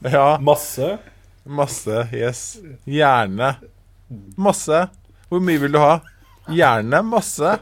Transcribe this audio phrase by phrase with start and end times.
[0.08, 0.96] Ja, Masse.
[1.46, 2.08] Masse.
[2.14, 2.60] Yes.
[2.86, 3.56] Gjerne.
[4.38, 4.88] Masse.
[5.30, 6.02] Hvor mye vil du ha?
[6.52, 7.58] Gjerne Masse.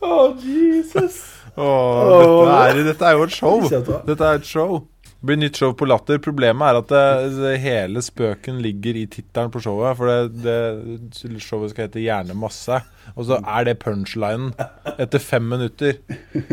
[0.00, 1.16] Å, Jesus.
[1.60, 3.60] Oh, dette, er, dette er jo et show.
[3.68, 4.78] Dette er et show.
[5.20, 6.16] Det blir nytt show på Latter.
[6.24, 7.02] Problemet er at det,
[7.36, 9.98] det, hele spøken ligger i tittelen på showet.
[9.98, 12.80] For det, det, showet skal hete Gjerne masse.
[13.12, 14.54] Og så er det punchlinen
[14.96, 16.00] etter fem minutter.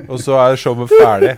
[0.09, 1.37] Og så er showet ferdig.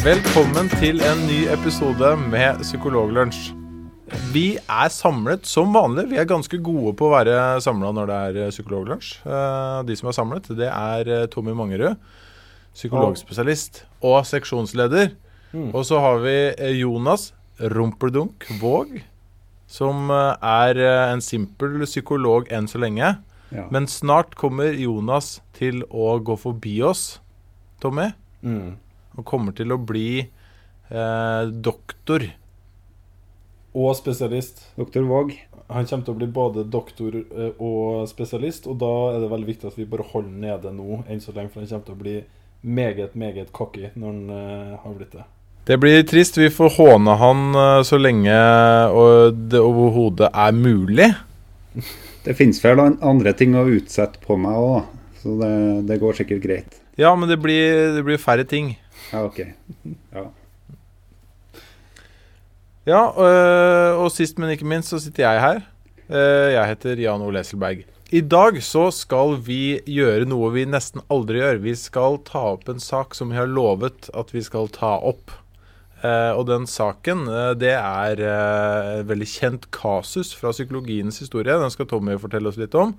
[0.00, 3.50] Velkommen til en ny episode med Psykologlunsj.
[4.32, 6.06] Vi er samlet som vanlig.
[6.10, 9.10] Vi er ganske gode på å være samla når det er eh, psykologlunsj.
[9.28, 11.98] Eh, De som er samlet, det er eh, Tommy Mangerud,
[12.74, 15.12] psykologspesialist og seksjonsleder.
[15.74, 16.34] Og så har vi
[16.78, 19.00] Jonas Rumpeldunk Våg,
[19.70, 20.78] som er
[21.12, 23.16] en simpel psykolog enn så lenge.
[23.74, 27.18] Men snart kommer Jonas til å gå forbi oss,
[27.82, 28.78] Tommy Mm.
[29.20, 32.26] Og kommer til å bli eh, doktor.
[33.70, 34.64] Og spesialist.
[34.80, 35.36] Doktor Våg.
[35.70, 39.50] Han kommer til å bli både doktor eh, og spesialist, og da er det veldig
[39.52, 42.00] viktig at vi bare holder nede nå enn så lenge, for han kommer til å
[42.00, 42.16] bli
[42.60, 45.26] meget, meget cocky når han eh, har blitt det.
[45.70, 46.38] Det blir trist.
[46.40, 48.36] Vi får håne han eh, så lenge
[48.90, 51.12] og det overhodet er mulig.
[52.20, 54.88] Det finnes vel andre ting å utsette på meg òg,
[55.22, 55.54] så det,
[55.88, 56.74] det går sikkert greit.
[57.00, 58.74] Ja, men det blir, det blir færre ting.
[59.12, 59.40] Ja, OK.
[60.14, 60.24] Ja.
[62.88, 65.60] Ja, øh, og sist, men ikke minst, så sitter jeg her.
[66.10, 67.84] Eh, Jeg heter Jan Ole Esselberg.
[68.10, 71.60] I dag så skal vi gjøre noe vi nesten aldri gjør.
[71.62, 75.30] Vi skal ta opp en sak som vi har lovet at vi skal ta opp.
[76.02, 77.26] Eh, og den saken,
[77.60, 81.54] det er eh, veldig kjent kasus fra psykologiens historie.
[81.60, 82.96] Den skal Tommy fortelle oss litt om.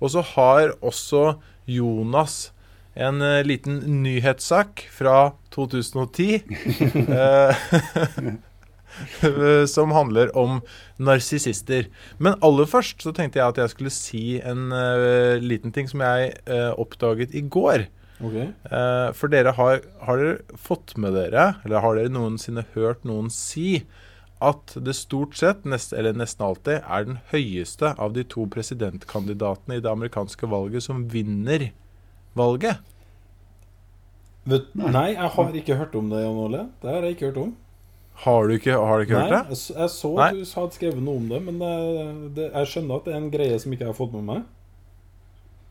[0.00, 1.34] Og så har også
[1.68, 2.52] Jonas
[2.96, 6.42] en eh, liten nyhetssak fra 2010.
[9.22, 10.60] eh, som handler om
[10.96, 11.90] narsissister.
[12.18, 16.02] Men aller først så tenkte jeg at jeg skulle si en uh, liten ting som
[16.04, 17.86] jeg uh, oppdaget i går.
[18.16, 18.48] Okay.
[18.64, 23.28] Uh, for dere har, har dere fått med dere, eller har dere noensinne hørt noen
[23.32, 23.82] si
[24.44, 29.78] at det stort sett, nest, eller nesten alltid, er den høyeste av de to presidentkandidatene
[29.78, 31.70] i det amerikanske valget som vinner
[32.38, 32.82] valget?
[34.46, 36.66] Vet, nei, jeg har ikke hørt om det, Jan Ole.
[36.82, 37.54] Det har jeg ikke hørt om.
[38.24, 39.56] Har du ikke, har du ikke Nei, hørt det?
[39.58, 40.28] jeg, jeg så Nei.
[40.30, 41.72] at du hadde skrevet noe om det, men det,
[42.38, 44.46] det, jeg skjønner at det er en greie som ikke jeg har fått med meg.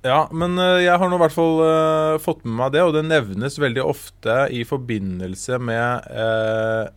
[0.06, 2.94] Ja, men eh, jeg har nå i hvert fall uh, fått med meg det, og
[2.94, 6.92] det nevnes veldig ofte i forbindelse med uh,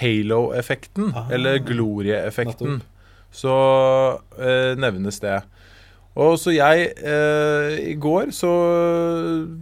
[0.00, 2.80] halo-effekten, Ah, eller glorie-effekten.
[3.34, 3.52] Så
[4.38, 5.42] uh, nevnes det.
[6.14, 8.50] Og så jeg eh, I går så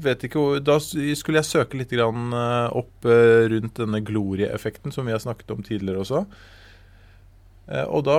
[0.05, 4.93] vet ikke hvor Da skulle jeg søke litt grann, eh, opp eh, rundt denne glorie-effekten
[4.93, 6.27] som vi har snakket om tidligere også.
[7.73, 8.19] Eh, og da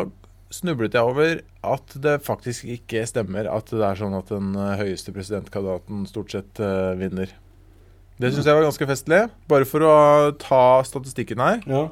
[0.54, 4.76] snublet jeg over at det faktisk ikke stemmer at det er sånn at den eh,
[4.82, 7.34] høyeste presidentkandidaten stort sett eh, vinner.
[8.22, 9.22] Det syns jeg var ganske festlig.
[9.50, 9.96] Bare for å
[10.42, 11.62] ta statistikken her.
[11.70, 11.88] Ja.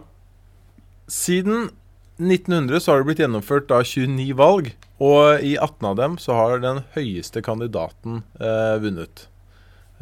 [1.12, 1.70] Siden
[2.22, 4.70] 1900 så har det blitt gjennomført da 29 valg,
[5.01, 9.25] og i 18 av dem så har den høyeste kandidaten eh, vunnet.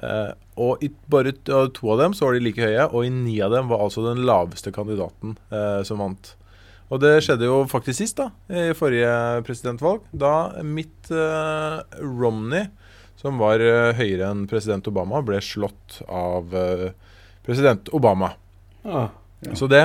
[0.04, 3.38] Eh, og i bare to av dem så var de like høye, og i ni
[3.44, 6.34] av dem var altså den laveste kandidaten eh, som vant.
[6.90, 9.14] Og det skjedde jo faktisk sist, da, i forrige
[9.48, 10.04] presidentvalg.
[10.12, 10.34] Da
[10.66, 12.66] Mitt eh, Romney,
[13.20, 16.90] som var eh, høyere enn president Obama, ble slått av eh,
[17.48, 18.34] president Obama.
[18.84, 19.10] Ah,
[19.40, 19.54] Ja.
[19.56, 19.80] Så det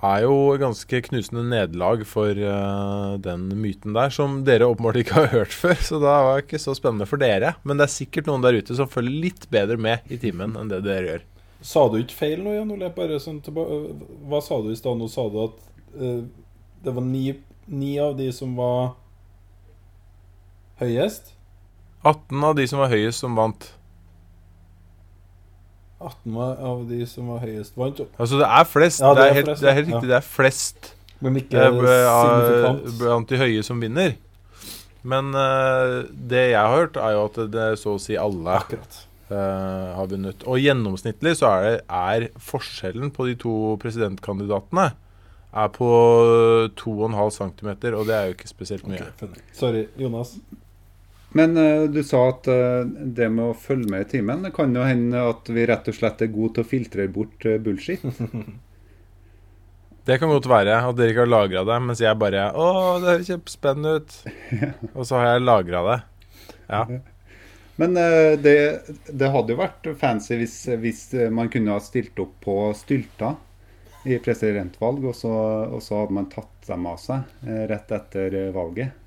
[0.00, 5.28] er jo ganske knusende nederlag for uh, den myten der, som dere åpenbart ikke har
[5.34, 5.76] hørt før.
[5.76, 7.54] Så det var ikke så spennende for dere.
[7.62, 10.72] Men det er sikkert noen der ute som følger litt bedre med i timen enn
[10.72, 11.26] det dere gjør.
[11.62, 13.20] Sa du ikke feil nå, Jan Ole?
[13.22, 13.62] Sånn tilba
[14.26, 14.98] Hva sa du i stad?
[14.98, 15.60] Nå sa du at
[16.00, 16.24] uh,
[16.82, 17.28] det var ni,
[17.70, 18.96] ni av de som var
[20.80, 21.34] høyest.
[22.02, 23.68] 18 av de som var høyest, som vant.
[26.10, 26.40] 18
[26.70, 28.02] av de som var høyest, vant.
[28.16, 29.04] Altså det er flest.
[29.04, 29.94] Ja, det, det er er helt, flest, det er helt ja.
[29.94, 30.10] riktig.
[30.10, 34.16] Det er flest Men ikke eh, blant de høye som vinner.
[35.02, 38.98] Men uh, det jeg har hørt, er jo at det så å si alle Akkurat.
[39.30, 40.44] eh, har vunnet.
[40.46, 44.92] Og gjennomsnittlig så er, det, er forskjellen på de to presidentkandidatene
[45.52, 45.88] er på
[46.80, 49.10] 2,5 cm, og det er jo ikke spesielt mye.
[49.18, 49.42] Okay.
[49.52, 50.36] Sorry, Jonas.
[51.32, 54.74] Men uh, du sa at uh, det med å følge med i timen, det kan
[54.76, 58.04] jo hende at vi rett og slett er gode til å filtrere bort uh, bullshit.
[60.02, 62.64] Det kan godt være at dere ikke har lagra det, mens jeg bare Å,
[62.98, 64.16] det høres kjempespennende ut.
[64.98, 65.94] Og så har jeg lagra det.
[66.66, 66.80] Ja.
[67.78, 67.94] Men
[68.42, 68.54] det,
[69.06, 73.38] det hadde jo vært fancy hvis, hvis man kunne ha stilt opp på stylter
[74.10, 75.30] i presidentvalg, og så,
[75.70, 78.98] og så hadde man tatt dem av seg rett etter valget.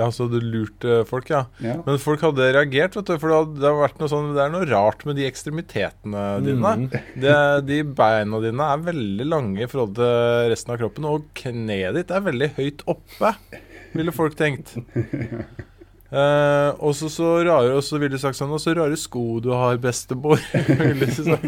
[0.00, 1.44] Ja, så du lurte folk, ja.
[1.62, 1.76] Ja.
[1.86, 3.14] Men folk hadde reagert, vet du.
[3.20, 6.24] For det hadde- det har vært noe sånn Det er noe rart med de ekstremitetene
[6.44, 6.74] dine.
[6.82, 6.90] Mm.
[7.22, 7.36] Det,
[7.68, 12.10] de beina dine er veldig lange i forhold til resten av kroppen, og kneet ditt
[12.16, 13.34] er veldig høyt oppe,
[13.94, 14.76] ville folk tenkt.
[16.10, 19.38] Eh, og så så rare Og så ville de sagt sånn Og så rare sko
[19.38, 20.40] du har, bestemor.
[20.66, 21.46] ville de sagt.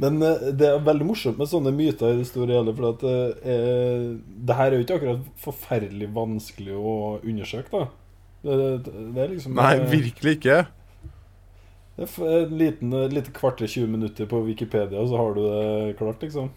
[0.00, 2.76] Men eh, det er veldig morsomt med sånne myter i det store og hele.
[2.78, 4.04] For at eh,
[4.48, 7.88] det her er jo ikke akkurat forferdelig vanskelig å undersøke, da.
[8.40, 8.56] Det,
[8.86, 10.62] det, det er liksom Nei, eh, virkelig ikke.
[12.00, 15.42] Det er en liten, eh, lite kvarter 20 minutter på Wikipedia, og så har du
[15.44, 16.48] det klart, liksom.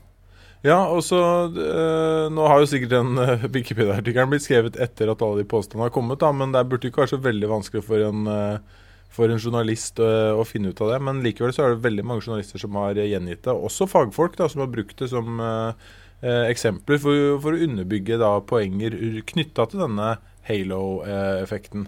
[0.63, 1.19] Ja, og så
[1.51, 5.89] øh, Nå har jo sikkert den øh, Wikipedia-artikkelen blitt skrevet etter at alle de påstandene
[5.89, 8.82] har kommet, da, men det burde ikke være så veldig vanskelig for en, eh,
[9.13, 10.09] for en journalist å,
[10.41, 11.01] å finne ut av det.
[11.05, 13.53] Men likevel så er det veldig mange journalister som har eh, gjengitt det.
[13.53, 15.89] Også fagfolk da, som har brukt det som eh,
[16.25, 18.97] eh, eksempler for, for å underbygge da, poenger
[19.33, 20.15] knytta til denne
[20.49, 21.87] halo-effekten.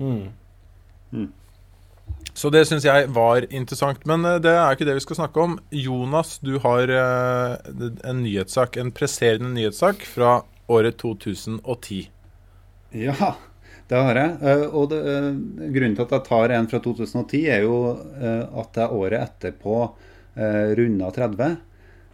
[0.00, 1.28] Mm.
[2.34, 4.02] Så det syns jeg var interessant.
[4.10, 5.58] Men eh, det er ikke det vi skal snakke om.
[5.70, 7.54] Jonas, du har eh,
[8.10, 12.08] en nyhetssak, en presserende nyhetssak fra året 2010.
[12.94, 13.34] Ja,
[13.94, 14.32] det har jeg.
[14.50, 15.28] Eh, Og det, eh,
[15.76, 17.76] grunnen til at jeg tar en fra 2010, er jo
[18.18, 19.76] eh, at jeg året etterpå
[20.78, 21.50] runda 30.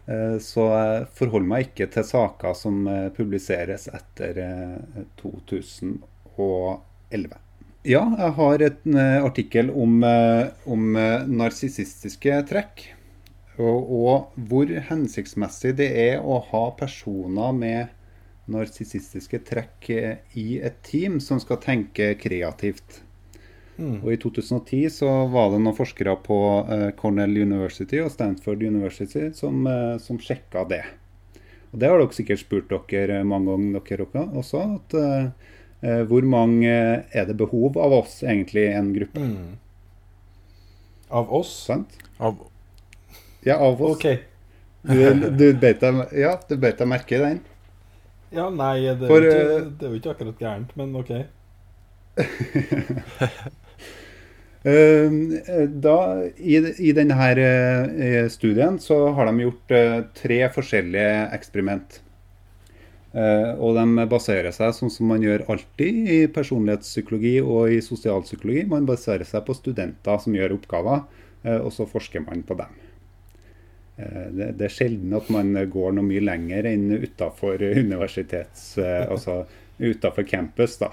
[0.07, 2.83] Eh, Så jeg forholder meg ikke til saker som
[3.17, 7.39] publiseres etter eh, 2011.
[7.89, 10.03] Ja, jeg har en artikkel om,
[10.69, 10.83] om
[11.33, 12.83] narsissistiske trekk.
[13.61, 17.89] Og, og hvor hensiktsmessig det er å ha personer med
[18.53, 23.03] narsissistiske trekk eh, i et team som skal tenke kreativt.
[23.81, 24.01] Mm.
[24.05, 26.39] Og I 2010 så var det noen forskere på
[26.69, 30.83] eh, Cornell University og Stanford University som, eh, som sjekka det.
[31.71, 34.63] Og Det har dere sikkert spurt dere mange ganger dere også.
[34.77, 39.21] at eh, Hvor mange er det behov av oss egentlig i en gruppe?
[39.21, 39.55] Mm.
[41.11, 41.55] Av oss?
[41.71, 41.97] Sant?
[42.19, 42.37] Av,
[43.47, 43.97] Ja, av oss.
[43.97, 44.27] OK.
[44.83, 46.37] Du, du beit deg, ja,
[46.89, 47.41] merke i den?
[48.31, 50.95] Ja, nei, det er, For, jo eh, ikke, det er jo ikke akkurat gærent, men
[51.01, 51.13] OK.
[54.63, 55.11] Eh,
[55.85, 55.95] Da,
[56.37, 62.03] I, i denne eh, studien så har de gjort eh, tre forskjellige eksperiment.
[63.11, 68.69] Eh, og de baserer seg sånn som man gjør alltid i personlighetspsykologi og i sosialpsykologi.
[68.71, 71.03] Man baserer seg på studenter som gjør oppgaver,
[71.43, 72.77] eh, og så forsker man på dem.
[74.01, 78.73] Eh, Det, det er sjelden at man går noe mye lenger enn utafor universitets...
[78.81, 79.43] eh, Altså
[79.81, 80.91] utafor campus, da.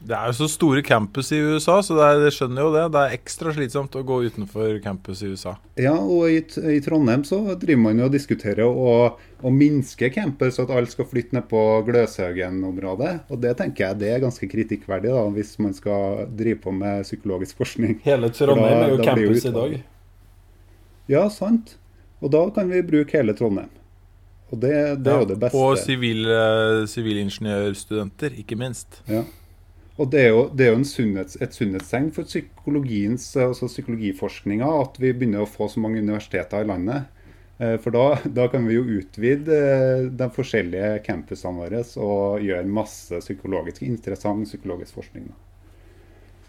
[0.00, 2.84] det er jo så store campus i USA, så det, er, det skjønner jo det.
[2.94, 5.56] Det er ekstra slitsomt å gå utenfor campus i USA.
[5.76, 6.38] Ja, og i,
[6.72, 8.94] i Trondheim så driver man jo og diskuterer å,
[9.44, 13.12] å minske campus, at alle skal flytte ned på Gløshaugen-området.
[13.34, 17.02] Og det tenker jeg det er ganske kritikkverdig, da, hvis man skal drive på med
[17.04, 17.98] psykologisk forskning.
[18.06, 19.76] Hele Trondheim da- er jo campus i dag.
[21.10, 21.76] Ja, sant.
[22.20, 23.70] Og da kan vi bruke hele Trondheim.
[24.50, 24.72] Og det,
[25.04, 25.58] det er jo det beste.
[25.58, 29.00] Og sivil, eh, sivilingeniørstudenter, ikke minst.
[29.08, 29.22] Ja.
[30.00, 34.68] Og det er jo, det er jo en sunnhets, et sunnhetstegn for psykologiens, altså psykologiforskninga
[34.80, 37.10] at vi begynner å få så mange universiteter i landet.
[37.60, 38.04] Eh, For da,
[38.40, 44.48] da kan vi jo utvide eh, de forskjellige campusene våre og gjøre masse psykologisk, interessant
[44.48, 45.28] psykologisk forskning.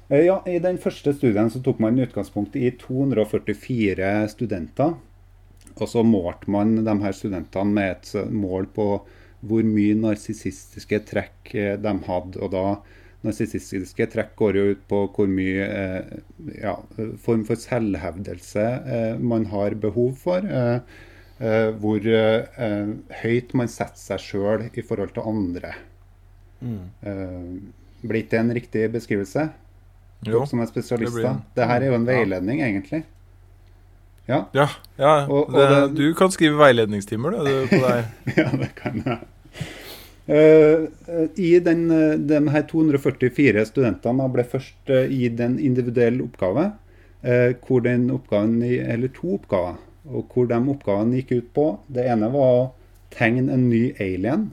[0.10, 4.96] Eh, Ja, I den første studien så tok man utgangspunkt i 244 studenter.
[5.78, 8.88] Og så målte man de her studentene med et mål på
[9.42, 12.42] hvor mye narsissistiske trekk eh, de hadde.
[12.42, 12.66] Og da
[13.22, 16.14] Narsissistiske trekk går jo ut på hvor mye eh,
[16.58, 16.74] ja,
[17.22, 18.64] form for selvhevdelse
[18.96, 20.42] eh, man har behov for.
[20.42, 20.80] Eh,
[21.38, 22.90] eh, hvor eh,
[23.22, 25.76] høyt man setter seg sjøl i forhold til andre.
[26.62, 26.82] Mm.
[28.06, 29.48] Blir ikke det en riktig beskrivelse?
[30.22, 30.42] Jo.
[30.42, 33.02] Dere som er det blir Det her er jo en veiledning, egentlig.
[34.30, 38.06] Ja, Ja, ja Og- og det, det- du kan skrive veiledningstimer du, på deg.
[38.38, 39.20] ja det kan jeg.
[40.28, 41.88] Eh, eh, I den,
[42.28, 46.70] den, her 244 studentene ble først uh, gitt en individuell oppgave.
[47.26, 49.76] Uh, hvor den oppgaven, eller to oppgaver.
[50.10, 52.62] Og hvor de oppgavene gikk ut på Det ene var å
[53.14, 54.48] tegne en ny alien.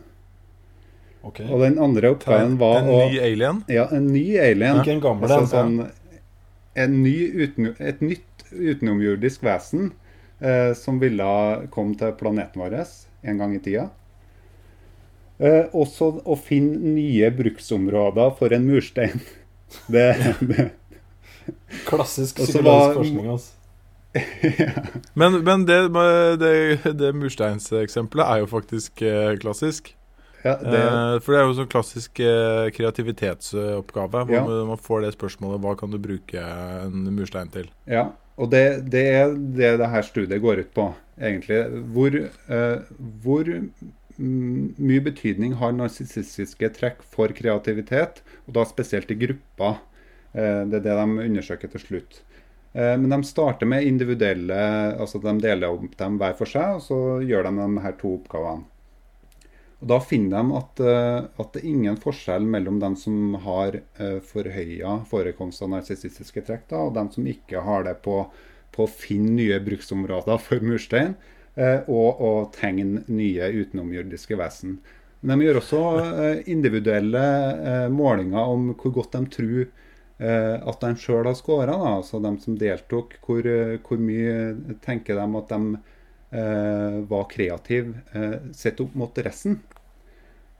[1.25, 1.47] Okay.
[1.49, 3.63] Og den andre oppgaven En var å ny alien.
[3.69, 4.81] Ja, en ny alien.
[4.83, 5.79] Ikke en gammel Altså sånn,
[6.79, 9.93] en ny uten, et nytt utenomjordisk vesen
[10.41, 11.29] eh, som ville
[11.75, 12.79] komme til planeten vår
[13.23, 13.89] en gang i tida.
[15.39, 19.21] Eh, også å finne nye bruksområder for en murstein.
[19.87, 20.09] Det,
[20.51, 20.71] det,
[21.87, 23.31] Klassisk psykologisk forskning.
[23.37, 23.55] Altså.
[25.21, 25.77] Men, men det,
[26.41, 26.53] det,
[26.97, 29.93] det mursteinseksempelet er jo faktisk eh, klassisk.
[30.43, 34.25] ja, det, Eh, for det er jo sånn klassisk eh, kreativitetsoppgave.
[34.25, 34.43] Hvor Ja.
[34.49, 37.69] man, man får det spørsmålet hva kan du bruke en murstein til.
[37.87, 38.09] Ja,
[38.39, 40.87] og det, det er det det her studiet går ut på,
[41.19, 41.59] egentlig.
[41.95, 42.93] Hvor, eh,
[43.25, 43.51] hvor
[44.19, 49.79] mye betydning har narsissistiske trekk for kreativitet, og da spesielt i grupper.
[50.33, 52.23] Eh, det er det de undersøker til slutt.
[52.75, 54.59] Eh, men de starter med individuelle
[55.01, 58.19] Altså de deler opp dem hver for seg, og så gjør de de her to
[58.21, 58.67] oppgavene.
[59.79, 63.79] Og Da finner de at, eh, at det er ingen forskjell mellom dem som har
[64.01, 68.25] uh, forhøya forekomst av narsissistiske trekk, da, og dem som ikke har det på,
[68.75, 71.15] på å finne nye bruksområder for murstein,
[71.55, 74.79] eh, og å tegne nye utenomjordiske vesen.
[75.21, 77.25] Men de gjør også eh, individuelle
[77.73, 81.75] eh, målinger om hvor godt de tror eh, at de sjøl har scora.
[81.97, 85.97] Altså de som deltok, hvor, eh, hvor mye tenker de at de eh,
[86.31, 89.61] var kreativ eh, sett opp mot resten.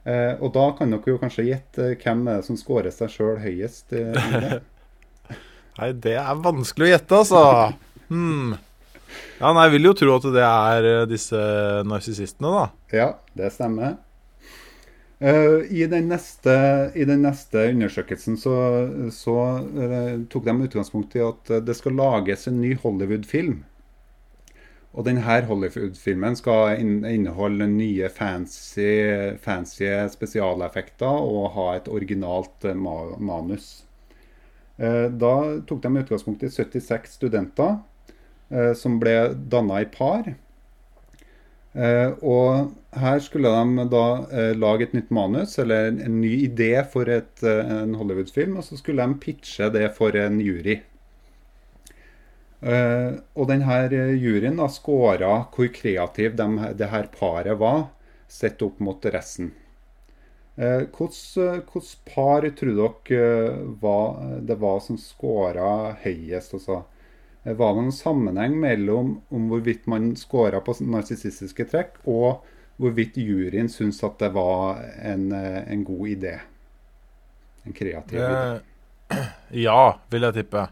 [0.03, 3.37] Eh, og da kan dere jo kanskje gjette hvem er det som scorer seg sjøl
[3.43, 3.93] høyest.
[3.93, 4.59] eh, i det.
[5.79, 7.43] Nei, det er vanskelig å gjette, altså.
[8.09, 8.57] Hmm.
[9.39, 11.39] Ja, nei, jeg vil jo tro at det er eh, disse
[11.87, 12.65] narsissistene, da.
[12.95, 13.97] Ja, det stemmer.
[15.19, 16.53] Uh, I den neste,
[16.95, 18.53] i den neste undersøkelsen så,
[19.11, 23.57] så uh, tok de utgangspunkt i at eh, det skal lages en ny Hollywood-film.
[24.99, 28.89] Og denne Hollywood-filmen skal inneholde nye fancy,
[29.39, 33.69] fancy spesialeffekter og ha et originalt eh, manus.
[34.75, 35.31] Eh, Da
[35.69, 37.77] tok de utgangspunkt i 76 studenter
[38.51, 39.15] eh, som ble
[39.51, 40.33] danna i par.
[41.79, 44.05] Og her skulle de da
[44.57, 49.05] lage et nytt manus, eller en, ny idé for et, en Hollywood-film, og så skulle
[49.05, 50.79] de pitche det for en jury.
[52.59, 53.79] Eh, og denne
[54.19, 57.87] juryen da scora hvor kreativ de, det her paret var,
[58.27, 59.53] sett opp mot resten.
[60.59, 62.73] Hvilket uh, par tror
[63.07, 66.57] dere eh, var, det var som scora høyest?
[66.57, 66.81] Altså?
[67.43, 72.43] Eh, Var det noen sammenheng mellom om hvorvidt man scora på narsissistiske trekk, og
[72.79, 76.35] hvorvidt juryen syntes at det var en, eh, en god idé?
[77.65, 78.59] En kreativ idé.
[79.15, 79.31] Eh,
[79.67, 80.67] ja, vil jeg tippe.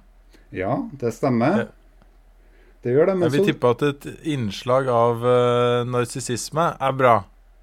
[0.55, 1.65] Ja, det stemmer.
[1.65, 1.65] Ja.
[2.85, 3.15] Det gjør det.
[3.17, 7.17] Men Jeg vil tippe at et innslag av uh, narsissisme er bra.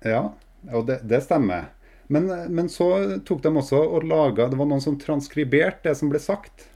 [0.04, 0.26] ja,
[0.72, 1.70] og det, det stemmer.
[2.12, 2.88] Men, men så
[3.24, 6.66] tok de også og laga Det var noen som transkriberte det som ble sagt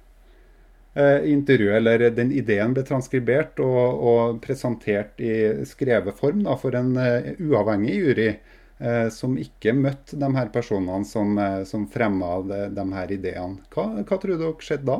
[0.95, 1.77] eh, i intervjuet.
[1.77, 7.35] Eller den ideen ble transkribert og, og presentert i skrevet form da, for en uh,
[7.37, 8.31] uavhengig jury.
[8.79, 13.59] eh, som ikke møtte de her personene som, uh, som fremma de, de her ideene.
[13.75, 14.99] Hva, hva tror dere skjedde da?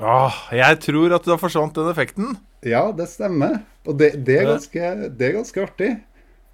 [0.00, 2.36] Åh, jeg tror at det forsvant den effekten.
[2.64, 3.60] Ja, det stemmer.
[3.84, 5.90] Og det, det, er, ganske, det er ganske artig.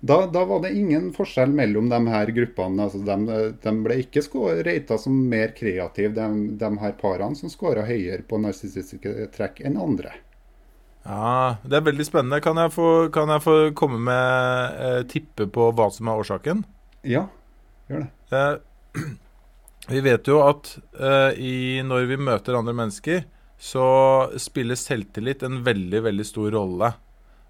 [0.01, 2.87] Da, da var det ingen forskjell mellom de her gruppene.
[2.87, 4.23] Altså de, de ble ikke
[4.67, 6.29] rata som mer kreative, de,
[6.59, 10.15] de her parene som scora høyere på narsissistiske trekk enn andre.
[11.09, 12.41] Ja, Det er veldig spennende.
[12.45, 16.63] Kan jeg få, kan jeg få komme med eh, tippe på hva som er årsaken?
[17.07, 17.27] Ja,
[17.89, 18.11] gjør det.
[18.39, 19.09] Eh,
[19.89, 20.69] Vi vet jo at
[21.01, 23.23] uh, i, når vi møter andre mennesker,
[23.59, 23.85] så
[24.39, 26.93] spiller selvtillit en veldig, veldig stor rolle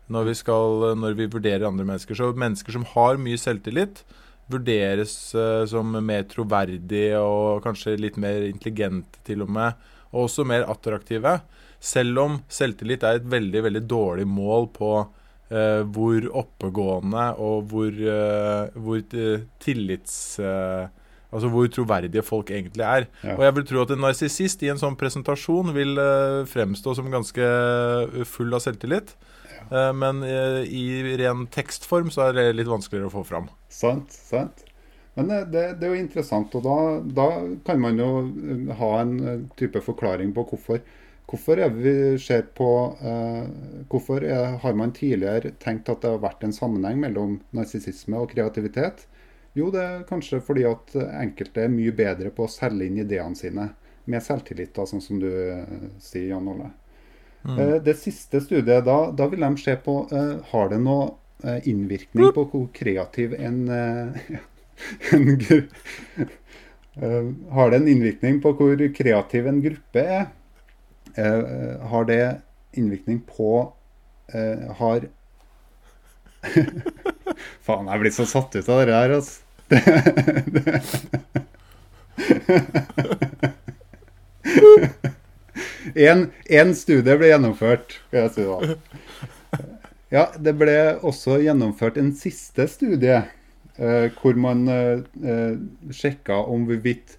[0.09, 2.17] når vi, skal, når vi vurderer andre mennesker.
[2.17, 4.05] Så mennesker som har mye selvtillit,
[4.49, 10.47] vurderes uh, som mer troverdige og kanskje litt mer intelligente til og med, og også
[10.47, 11.41] mer attraktive.
[11.83, 18.01] Selv om selvtillit er et veldig, veldig dårlig mål på uh, hvor oppegående og hvor,
[18.79, 19.03] hvor
[19.67, 20.23] tillits...
[21.29, 23.09] Altså hvor troverdige folk egentlig er.
[23.21, 23.35] Ja.
[23.37, 27.11] Og jeg vil tro at en narsissist i en sånn presentasjon vil uh, fremstå som
[27.13, 29.13] ganske eh, full av selvtillit.
[29.69, 33.51] Eh, men uh, i ren tekstform så er det litt vanskeligere å få fram.
[33.69, 34.65] Sant, sant.
[35.19, 36.79] Men det, det, det er jo interessant, og da,
[37.13, 37.29] da
[37.67, 38.09] kan man jo
[38.79, 40.81] ha en type forklaring på hvorfor.
[41.29, 42.69] Hvorfor er på
[43.05, 43.49] eh,
[43.91, 44.25] Hvorfor
[44.63, 49.05] har man tidligere tenkt at det har vært en sammenheng mellom narsissisme og kreativitet?
[49.59, 53.39] Jo, det er kanskje fordi at enkelte er mye bedre på å selge inn ideene
[53.39, 53.71] sine
[54.09, 55.65] med selvtillit, da, sånn som du eh,
[56.01, 56.71] sier, Jan Olle.
[57.49, 57.59] Mm.
[57.87, 61.13] det siste studiet, da, da vil de se på eh, har det noe
[61.47, 64.33] eh, innvirkning på hvor kreativ en, eh,
[65.15, 70.27] en eh, Har det en innvirkning på hvor kreativ en gruppe er?
[71.15, 72.23] Eh, har det
[72.79, 73.53] innvirkning på
[74.35, 75.07] eh, Har
[77.67, 79.48] Faen, jeg blir så satt ut av det der, altså.
[85.99, 87.97] En, en studie ble gjennomført.
[90.13, 93.19] Ja, det ble også gjennomført en siste studie
[93.77, 95.57] eh, hvor man eh, eh,
[95.93, 97.19] sjekka om hvorvidt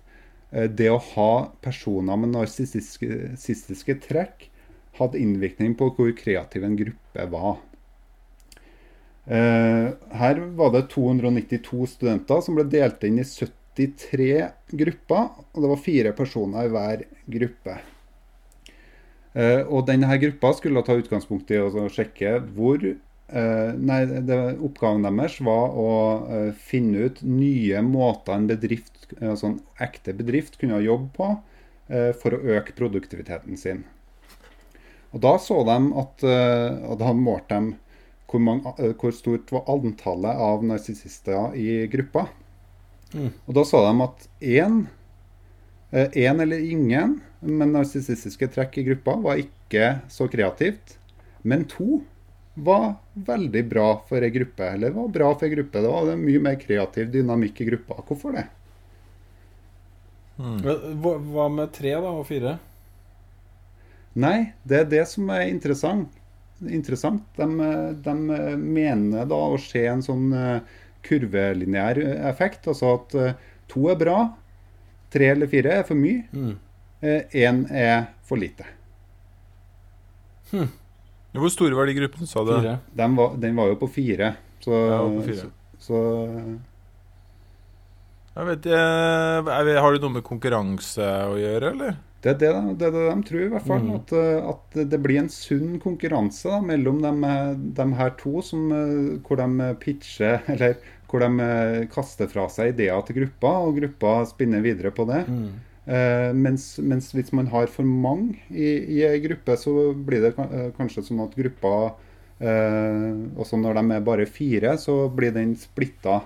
[0.52, 4.48] eh, det å ha personer med narsissistiske trekk
[5.00, 7.60] hadde innvirkning på hvor kreativ en gruppe var.
[9.30, 14.30] Eh, her var det 292 studenter som ble delt inn i 73
[14.82, 17.76] grupper, og det var fire personer i hver gruppe.
[19.38, 25.06] Eh, og denne gruppa skulle ta utgangspunkt i å sjekke hvor eh, Nei, det, oppgaven
[25.06, 25.92] deres var å
[26.58, 31.30] finne ut nye måter en bedrift, altså en ekte bedrift kunne jobbe på
[32.22, 33.80] for å øke produktiviteten sin.
[35.10, 37.72] Og da så de at Og da målte de
[38.30, 42.28] hvor, mange, eh, hvor stort var antallet av narsissister i gruppa.
[43.14, 43.34] Mm.
[43.48, 44.88] Og da sa de at én
[45.90, 51.00] Én eller ingen med narsissistiske trekk i gruppa var ikke så kreativt.
[51.42, 52.04] Men to
[52.54, 54.68] var veldig bra for ei gruppe.
[54.76, 55.82] Eller var bra for ei gruppe.
[55.82, 58.04] Det var mye mer kreativ dynamikk i gruppa.
[58.06, 58.46] Hvorfor det?
[60.40, 62.60] Hva, hva med tre da, og fire?
[64.20, 66.14] Nei, det er det som er interessant.
[66.68, 67.24] Interessant.
[67.38, 67.46] De,
[68.04, 68.14] de
[68.60, 70.28] mener da å se en sånn
[71.06, 72.68] kurvelinjær effekt.
[72.68, 73.34] Altså at eh,
[73.72, 74.18] to er bra,
[75.14, 76.58] tre eller fire er for mye, Mm.
[77.72, 78.66] er for lite.
[80.50, 82.52] Hvor store var de gruppene, sa du?
[82.98, 84.34] Den var, den var jo på fire.
[84.60, 85.46] Så, Ja, på fire.
[85.46, 86.00] så, så
[88.40, 91.98] Jeg vet, eh, er har det noe med konkurranse å gjøre, eller?
[92.22, 93.84] Det er det, de- det, er det de tror, i hvert fall.
[93.86, 93.92] Mm.
[93.96, 98.42] At, eh, at det blir en sunn konkurranse da, mellom de, eh, de her to,
[98.44, 100.76] som, eh, hvor de pitcher Eller
[101.10, 105.24] hvor de kaster fra seg ideer til gruppa, og gruppa spinner videre på det.
[105.32, 105.48] Mm.
[105.90, 110.36] Eh, mens, mens hvis man har for mange i, i ei gruppe, så blir det
[110.78, 111.72] kanskje sånn at gruppa
[112.38, 113.08] eh,
[113.42, 116.20] Også når de er bare fire, så blir den splitta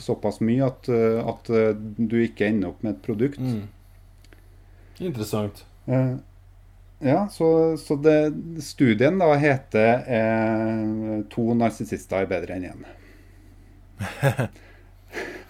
[0.00, 1.50] såpass mye at, at
[1.98, 3.42] du ikke ender opp med et produkt.
[3.42, 3.66] Mm.
[5.00, 5.64] Interessant.
[5.86, 6.14] Eh,
[7.08, 8.16] ja, så, så det,
[8.64, 12.88] studien da heter eh, 'To narsissister er bedre enn én'.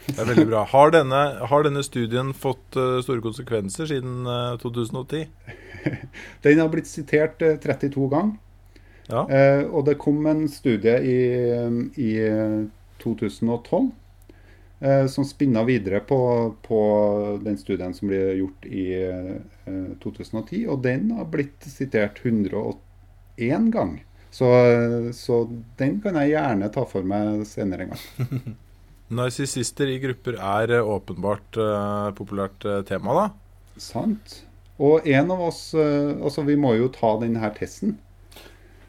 [0.08, 0.62] Det er veldig bra.
[0.64, 5.26] Har denne, har denne studien fått uh, store konsekvenser siden uh, 2010?
[6.46, 8.38] Den har blitt sitert eh, 32 ganger.
[9.08, 9.24] Ja.
[9.32, 11.18] Eh, og det kom en studie i,
[11.96, 12.58] i eh,
[13.00, 13.87] 2012 eh,
[15.11, 16.19] som spinna videre på,
[16.62, 16.81] på
[17.43, 20.69] den studien som ble gjort i eh, 2010.
[20.71, 23.97] Og den har blitt sitert 101 gang.
[24.31, 25.43] Så, eh, så
[25.81, 28.57] den kan jeg gjerne ta for meg senere en gang.
[29.19, 33.29] Narsissister i grupper er eh, åpenbart eh, populært eh, tema, da.
[33.81, 34.43] Sant.
[34.79, 37.97] Og en av oss eh, Altså, vi må jo ta denne testen.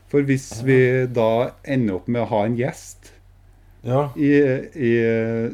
[0.10, 3.14] For hvis vi da ender opp med å ha en gjest
[3.82, 4.10] Ja.
[4.20, 4.32] i,
[4.76, 4.94] i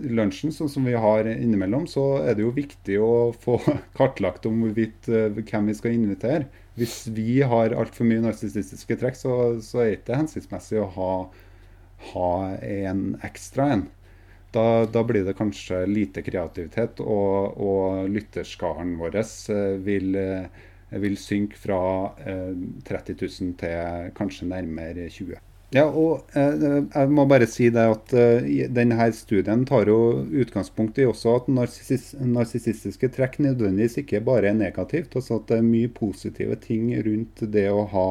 [0.09, 3.59] lunsjen, sånn som vi har innimellom, så er det jo viktig å få
[3.97, 6.47] kartlagt om hvorvidt eh, hvem vi skal invitere.
[6.79, 11.11] Hvis vi har altfor mye narsissistiske trekk, så, så er det ikke hensiktsmessig å ha,
[12.11, 12.31] ha
[12.65, 13.85] en ekstra en.
[14.55, 20.63] da, da blir det kanskje lite kreativitet, og, og lytterskaren vår eh, vil, eh,
[21.03, 21.81] vil synke fra
[22.25, 22.53] eh,
[22.88, 25.38] 30 000 til kanskje nærmere 20
[25.75, 31.01] ja, og eh, jeg må bare si det at eh, denne studien tar jo utgangspunkt
[31.03, 35.17] i også at narsissistiske trekk nødvendigvis ikke bare er negativt.
[35.19, 38.07] altså At det er mye positive ting rundt det å ha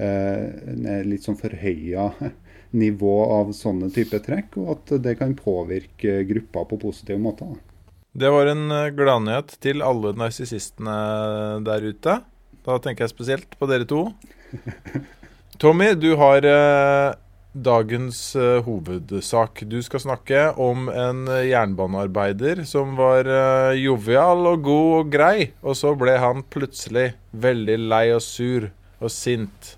[0.00, 2.08] eh, litt sånn forhøya
[2.82, 7.52] nivå av sånne type trekk, og at det kan påvirke grupper på positive måter.
[8.16, 10.96] Det var en eh, gladnyhet til alle narsissistene
[11.68, 12.18] der ute.
[12.64, 14.06] Da tenker jeg spesielt på dere to.
[15.58, 17.14] Tommy, du har eh,
[17.52, 19.64] dagens eh, hovedsak.
[19.66, 25.74] Du skal snakke om en jernbanearbeider som var eh, jovial og god og grei, og
[25.80, 28.68] så ble han plutselig veldig lei og sur
[29.02, 29.74] og sint.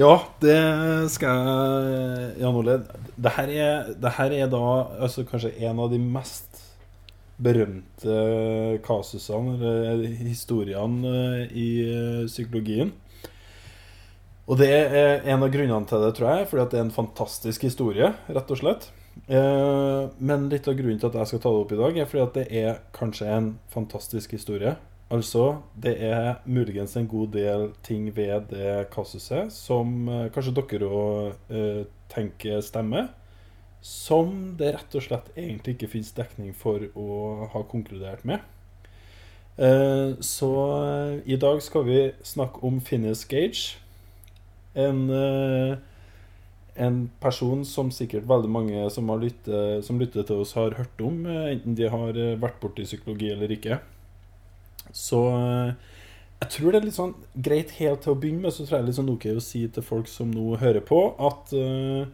[0.00, 0.56] Ja, det
[1.12, 2.78] skal jeg Jan Ole.
[3.20, 4.64] Det her er, det her er da
[5.02, 6.62] altså, kanskje en av de mest
[7.40, 8.16] berømte
[8.84, 12.92] kasusene, eller historiene, eh, i eh, psykologien.
[14.50, 16.94] Og det er en av grunnene til det, tror jeg, fordi at det er en
[16.94, 18.88] fantastisk historie, rett og slett.
[19.30, 22.08] Eh, men litt av grunnen til at jeg skal ta det opp i dag, er
[22.10, 24.74] fordi at det er kanskje en fantastisk historie.
[25.10, 25.44] Altså,
[25.78, 31.54] det er muligens en god del ting ved det kasuset som eh, kanskje dere òg
[31.54, 33.12] eh, tenker stemmer,
[33.86, 38.42] som det rett og slett egentlig ikke finnes dekning for å ha konkludert med.
[40.24, 40.48] Så
[41.28, 43.79] i dag skal vi snakke om Finnes Gage.
[44.78, 45.78] En, eh,
[46.80, 51.24] en person som sikkert veldig mange som, lyttet, som lytter til oss, har hørt om,
[51.26, 53.80] eh, enten de har vært borti psykologi eller ikke.
[54.92, 55.74] Så eh,
[56.40, 58.80] jeg tror det er litt sånn greit helt til å begynne med, så tror jeg
[58.80, 62.08] det er litt sånn ok å si til folk som nå hører på, at uh,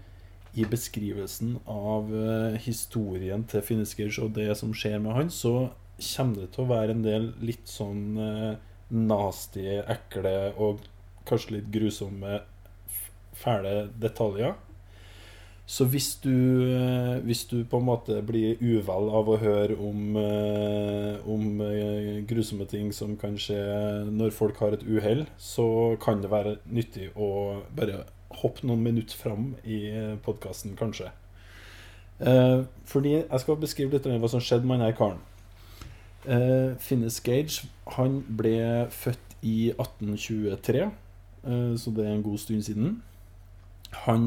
[0.59, 5.69] i beskrivelsen av uh, historien til Finnesgage og det som skjer med han, så
[6.01, 8.59] kommer det til å være en del litt sånn uh,
[8.91, 10.83] nasty, ekle og
[11.29, 12.41] kanskje litt grusomme,
[13.37, 14.55] fæle detaljer.
[15.67, 20.17] Så hvis du, eh, hvis du, på en måte blir uvel av å høre om,
[20.17, 23.59] eh, om eh, grusomme ting som kan skje
[24.07, 29.19] når folk har et uhell, så kan det være nyttig å bare hoppe noen minutter
[29.19, 29.91] fram i
[30.23, 31.11] podkasten, kanskje.
[32.87, 36.79] Fordi jeg skal beskrive litt hva som skjedde med denne karen.
[36.81, 40.91] Finnes Gage han ble født i 1823,
[41.79, 42.97] så det er en god stund siden.
[44.07, 44.25] Han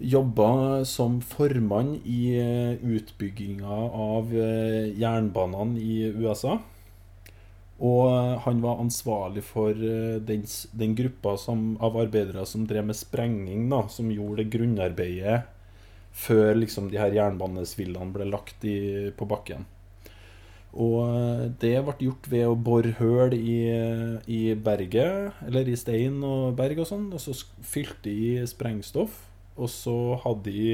[0.00, 6.54] Jobba som formann i eh, utbygginga av eh, jernbanene i USA.
[7.84, 12.96] Og eh, han var ansvarlig for den, den gruppa som, av arbeidere som drev med
[12.96, 15.42] sprenging, da, som gjorde det grunnarbeidet
[16.16, 18.78] før liksom, de her jernbanesvillene ble lagt i,
[19.12, 19.68] på bakken.
[20.70, 23.58] Og det ble gjort ved å bore høl i,
[24.30, 27.34] i berget, eller i stein og berg og sånn, og så
[27.66, 29.16] fylte de sprengstoff.
[29.58, 30.70] Og så hadde de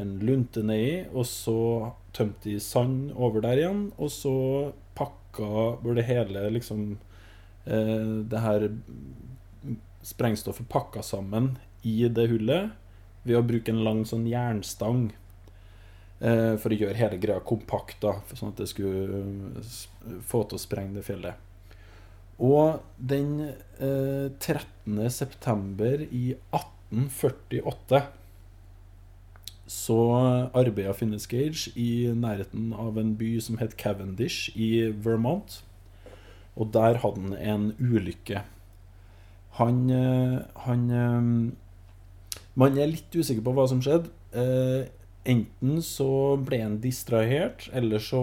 [0.00, 1.60] en lunte nedi, og så
[2.16, 3.84] tømte de sand over der igjen.
[3.98, 4.34] Og så
[4.98, 5.50] pakka
[5.82, 6.96] hvor det hele liksom
[7.66, 8.68] eh, Det her
[10.08, 12.70] sprengstoffet pakka sammen i det hullet
[13.26, 15.10] ved å bruke en lang sånn jernstang.
[16.18, 19.20] Eh, for å gjøre hele greia kompakt, da, sånn at det skulle
[20.26, 21.38] få til å sprenge det fjellet.
[22.42, 24.98] Og den eh, 13.
[25.10, 28.02] september i 1848
[29.68, 29.98] så
[30.56, 35.60] arbeida Finnes Gage i nærheten av en by som het Cavendish i Vermont.
[36.56, 38.42] Og der hadde han en ulykke.
[39.58, 41.20] Han, eh, han eh,
[42.58, 44.10] Man er litt usikker på hva som skjedde.
[44.32, 44.88] Eh,
[45.28, 46.10] enten så
[46.40, 48.22] ble han distrahert, eller så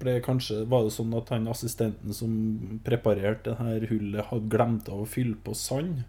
[0.00, 2.32] ble kanskje, var det sånn at han assistenten som
[2.86, 6.02] preparerte det her hullet, hadde glemt av å fylle på sand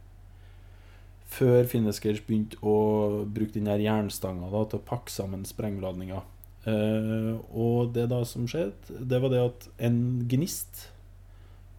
[1.36, 6.22] før Finneskers begynte å bruke den jernstanga da, til å pakke sammen sprengladninga.
[6.66, 10.88] Uh, og det da som skjedde, det var det at en gnist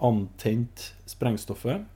[0.03, 1.87] antente sprengstoffet.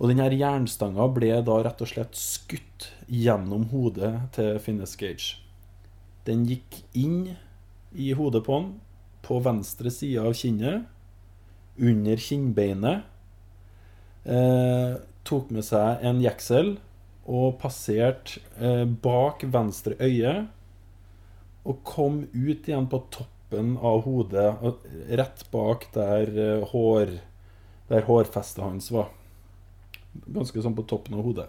[0.00, 5.36] Og denne jernstanga ble da rett og slett skutt gjennom hodet til Finnes Gage.
[6.24, 7.34] Den gikk inn
[7.92, 8.70] i hodet på han,
[9.20, 10.88] på venstre side av kinnet,
[11.80, 13.04] under kinnbeinet.
[14.24, 14.96] Eh,
[15.28, 16.74] tok med seg en jeksel
[17.28, 20.34] og passerte eh, bak venstre øye.
[21.68, 24.48] Og kom ut igjen på toppen av hodet,
[25.12, 27.18] rett bak der, eh, hår,
[27.92, 29.12] der hårfestet hans var.
[30.12, 31.48] Ganske sånn på toppen av hodet.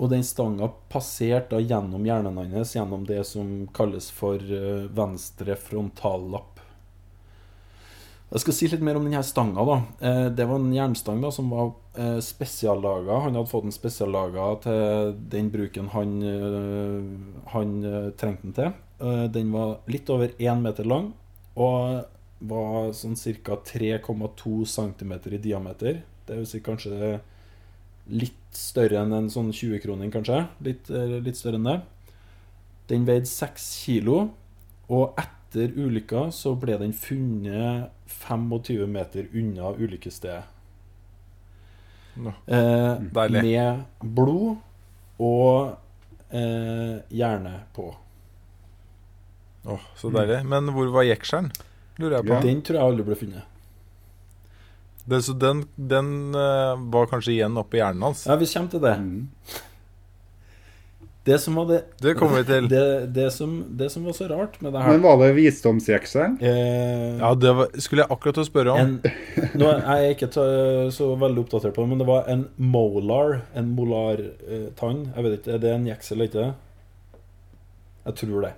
[0.00, 5.56] Og den stanga passerte da gjennom hjernen hans, gjennom det som kalles for eh, venstre
[5.60, 6.60] frontallapp.
[8.30, 9.64] Jeg skal si litt mer om denne stanga.
[9.66, 9.78] da.
[10.06, 13.18] Eh, det var en jernstang da, som var eh, spesiallaga.
[13.26, 16.14] Han hadde fått den spesiallaga til den bruken han,
[17.50, 17.74] han
[18.16, 18.78] trengte den til.
[19.34, 21.14] Den var litt over én meter lang
[21.56, 22.04] og
[22.40, 23.56] var sånn ca.
[23.56, 26.02] 3,2 cm i diameter.
[26.30, 27.16] Det vil si kanskje
[28.10, 30.44] litt større enn en sånn 20-kroning, kanskje.
[30.66, 31.80] Litt, eh, litt større enn det.
[32.90, 34.30] Den veide 6 kilo,
[34.90, 40.44] og etter ulykka så ble den funnet 25 meter unna ulykkesstedet.
[42.20, 42.98] Nå, Eh,
[43.30, 44.58] med blod
[45.18, 45.76] og
[46.30, 47.88] eh, hjerne på.
[49.66, 50.44] Åh, så deilig.
[50.46, 51.50] Men hvor var jekselen?
[51.98, 52.40] Lurer jeg på.
[52.46, 53.49] Den tror jeg aldri ble funnet.
[55.06, 58.26] Det, så den, den uh, var kanskje igjen oppi hjernen hans?
[58.28, 58.94] Ja, vi kommer til det.
[59.00, 59.28] Mm.
[61.24, 62.68] Det som var det, Det kommer vi til.
[62.72, 66.38] det, det, som, det som var så rart med det her Men var det visdomsjekselen?
[66.40, 68.80] eh, Ja, det var, skulle jeg akkurat til å spørre om.
[68.80, 70.46] en, nå er jeg ikke ta,
[70.96, 75.04] så veldig oppdatert på det, men det var en molar, en molartann.
[75.14, 76.48] jeg vet ikke, Er det en jeksel eller ikke?
[78.08, 78.54] Jeg tror det.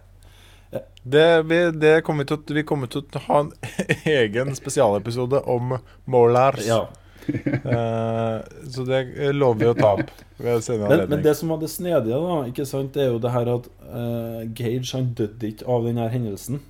[1.02, 3.52] Det, vi, det kommer til, vi kommer til å ha en
[4.08, 6.64] egen spesialepisode om molars.
[6.66, 6.86] Ja.
[7.22, 8.40] uh,
[8.72, 9.02] så det
[9.36, 10.08] lover vi å ta opp
[10.42, 13.50] Men, men det som var det snedige, da, ikke sant, det er jo det her
[13.52, 16.62] at uh, Gage han døde ikke av denne hendelsen.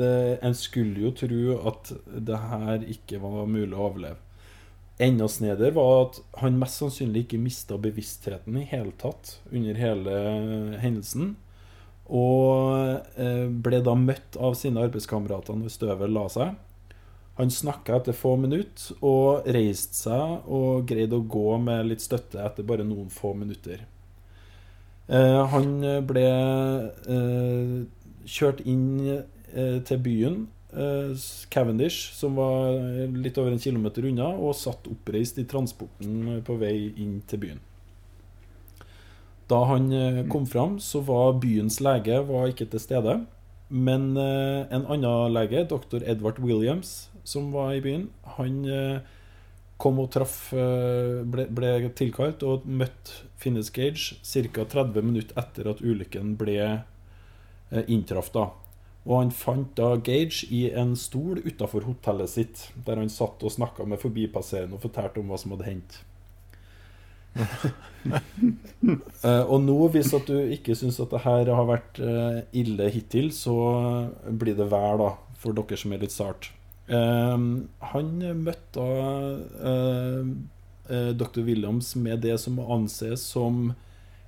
[0.00, 0.10] Det,
[0.42, 1.92] en skulle jo tro at
[2.26, 4.18] det her ikke var mulig å overleve.
[5.02, 10.18] Enda snedigere var at han mest sannsynlig ikke mista bevisstheten i hele tatt under hele
[10.82, 11.34] hendelsen.
[12.12, 16.58] Og eh, ble da møtt av sine arbeidskamerater når støvet la seg.
[17.38, 22.42] Han snakka etter få minutter og reiste seg og greide å gå med litt støtte
[22.44, 23.86] etter bare noen få minutter.
[25.08, 25.72] Eh, han
[26.08, 26.26] ble
[27.16, 27.76] eh,
[28.28, 28.90] kjørt inn
[29.52, 30.36] til byen,
[31.52, 32.78] Cavendish, som var
[33.12, 36.72] litt over en kilometer unna, og satt oppreist i transporten på vei
[37.04, 37.60] inn til byen.
[39.52, 43.18] Da han eh, kom fram, så var byens lege var ikke til stede.
[43.68, 46.00] Men eh, en annen lege, dr.
[46.08, 49.18] Edward Williams, som var i byen, han eh,
[49.82, 54.62] kom og traff ble, ble tilkalt og møtte Finnes Gage ca.
[54.62, 56.54] 30 minutter etter at ulykken ble
[57.90, 58.30] inntraff.
[58.30, 58.44] da.
[59.02, 63.56] Og han fant da Gage i en stol utafor hotellet sitt, der han satt og
[63.56, 65.98] snakka med forbipasserende og fortalte om hva som hadde hendt.
[69.22, 72.88] Eh, og nå, hvis at du ikke syns at det her har vært eh, ille
[72.90, 73.54] hittil, så
[74.26, 76.48] blir det vær, da, for dere som er litt sart.
[76.90, 77.44] Eh,
[77.92, 78.10] han
[78.42, 78.88] møtte
[81.14, 81.40] dr.
[81.46, 83.70] Williams med det som må anses som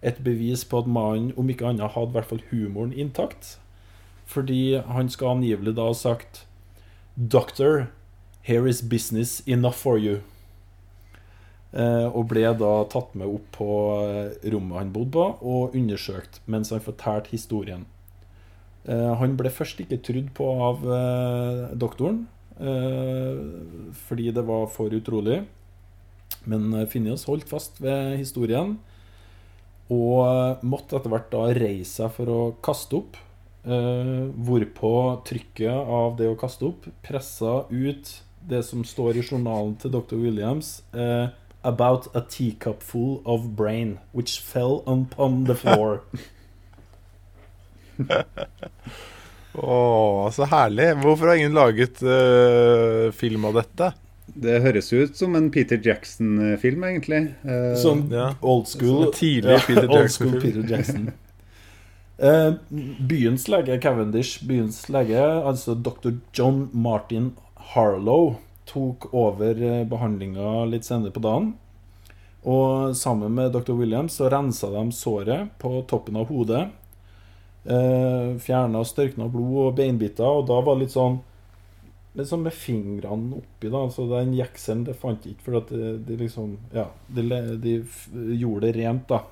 [0.06, 3.56] et bevis på at mannen, om ikke annet, hadde hvert fall humoren intakt.
[4.30, 6.44] Fordi han skal angivelig da ha sagt
[7.16, 7.88] Doctor,
[8.42, 10.20] here is business enough for you.
[11.74, 13.68] Eh, og ble da tatt med opp på
[14.04, 17.82] eh, rommet han bodde på, og undersøkt mens han fortalte historien.
[18.86, 20.86] Eh, han ble først ikke trodd på av
[21.74, 22.24] doktoren,
[24.06, 25.40] fordi det var for utrolig.
[26.46, 28.76] Men eh, holdt fast ved historien,
[29.90, 33.18] og måtte etter hvert da reise seg for å kaste opp.
[33.64, 34.92] Hvorpå
[35.24, 38.10] trykket av det å kaste opp pressa ut
[38.48, 40.16] det som står i journalen til dr.
[40.20, 40.82] Williams.
[40.92, 41.32] Eh,
[41.64, 46.02] About a teacup full of brain, which fell upon the floor.
[49.54, 50.94] Åh, så herlig.
[50.94, 53.92] Hvorfor har ingen laget uh, film av dette?
[54.26, 57.20] Det høres ut som en Peter Jackson-film, egentlig.
[57.46, 58.32] Uh, som ja.
[58.40, 59.12] old school.
[59.14, 60.40] Tidlig Peter old Jackson-film.
[60.42, 61.10] Peter Jackson.
[62.18, 62.54] uh,
[63.08, 66.18] byens lege, Cavendish, byens lege, altså dr.
[66.34, 67.32] John Martin
[67.74, 68.36] Harlow,
[68.70, 71.52] tok over uh, behandlinga litt senere på dagen.
[72.44, 73.72] Og sammen med dr.
[73.72, 76.66] Williams så rensa de såret på toppen av hodet.
[77.64, 81.22] Uh, Fjerna størkna blod og beinbiter, og da var det litt sånn
[82.22, 83.80] sånn med fingrene oppi, da.
[83.90, 87.24] Så den jekselen det fant ikke, for at de, de liksom Ja, de,
[87.58, 87.78] de
[88.38, 89.24] gjorde det rent, da.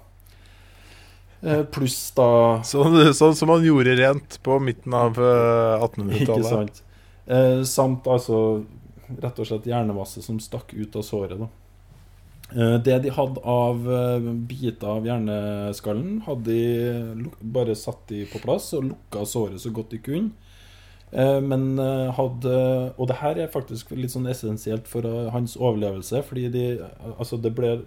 [1.43, 6.23] Eh, pluss da Sånn, sånn som man gjorde rent på midten av eh, 1800-tallet.
[6.23, 6.83] Ikke sant.
[7.27, 8.63] Eh, samt altså
[9.21, 11.39] rett og slett hjernemasse som stakk ut av såret.
[11.39, 11.51] da.
[12.57, 18.43] Eh, det de hadde av eh, biter av hjerneskallen, hadde de bare satt de på
[18.43, 20.53] plass og lukka såret så godt de kunne.
[21.13, 21.81] Eh, men
[22.17, 22.53] hadde
[22.97, 26.67] Og det her er faktisk litt sånn essensielt for hans overlevelse, fordi de
[27.19, 27.81] Altså, det ble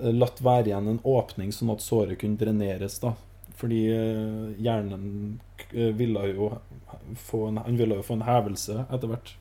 [0.00, 3.00] latt være igjen en åpning sånn at såret kunne dreneres.
[3.00, 3.14] da
[3.56, 3.82] Fordi
[4.56, 5.40] hjernen
[5.72, 6.54] ville jo
[7.16, 9.34] få en, han ville jo få en hevelse etter hvert.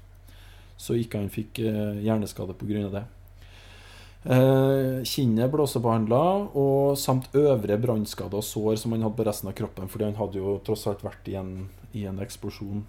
[0.79, 2.85] Så ikke han fikk eh, hjerneskade pga.
[2.93, 3.05] det.
[4.27, 6.21] Eh, kinnet ble også behandla,
[6.59, 10.17] og samt øvre brannskader og sår som han hadde på resten av kroppen, fordi han
[10.19, 12.83] hadde jo tross alt vært i en, i en eksplosjon.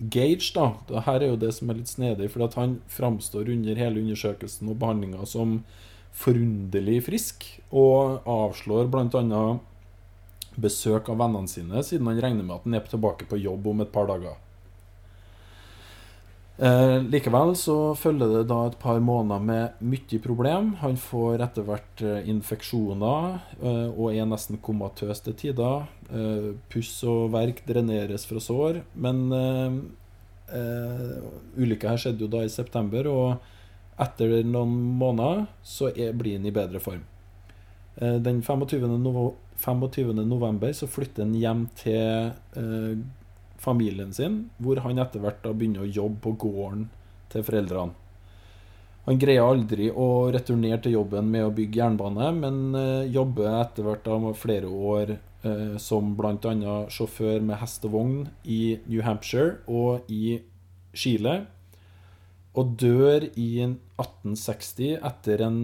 [0.00, 3.80] Gage, da, det her er jo det som er litt snedig, for han framstår under
[3.80, 5.58] hele undersøkelsen og behandlinga som
[6.16, 9.42] forunderlig frisk, og avslår bl.a.
[10.60, 13.84] besøk av vennene sine, siden han regner med at han er tilbake på jobb om
[13.84, 14.36] et par dager.
[16.60, 20.74] Eh, likevel så følger det da et par måneder med mye problem.
[20.82, 25.86] Han får etter hvert eh, infeksjoner eh, og er nesten komatøs til tider.
[26.12, 28.82] Eh, puss og verk dreneres fra sår.
[28.92, 29.78] Men eh,
[30.58, 31.16] eh,
[31.56, 36.48] ulykka her skjedde jo da i september, og etter noen måneder så er, blir han
[36.48, 37.06] i bedre form.
[38.00, 38.84] Den 25.
[39.02, 40.12] Novo 25.
[40.24, 43.00] november så flytter han hjem til eh,
[43.60, 46.86] familien sin, hvor han etter hvert da begynner å jobbe på gården
[47.32, 47.96] til foreldrene.
[49.06, 53.86] Han greier aldri å returnere til jobben med å bygge jernbane, men eh, jobber etter
[53.86, 56.76] hvert da med flere år eh, som bl.a.
[56.92, 60.38] sjåfør med hest og vogn i New Hampshire og i
[60.92, 61.40] Chile,
[62.58, 65.60] og dør i 1860 etter en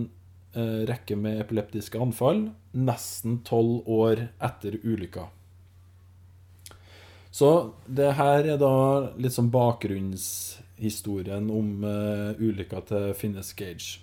[0.57, 5.29] eh, rekke med epileptiske anfall, nesten tolv år etter ulykka.
[7.37, 7.49] Så
[7.85, 8.73] det her er da
[9.21, 13.99] litt sånn bakgrunnshistorien om uh, ulykka til Finnes Gage.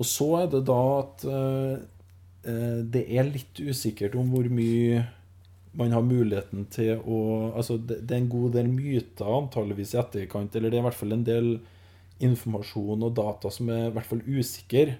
[0.00, 1.76] Og så er det da at uh,
[2.40, 5.02] det er litt usikkert om hvor mye
[5.76, 7.18] man har muligheten til å
[7.52, 10.88] Altså, det, det er en god del myter antageligvis i etterkant, eller det er i
[10.88, 11.52] hvert fall en del
[12.24, 14.96] informasjon og data som er i hvert fall usikker.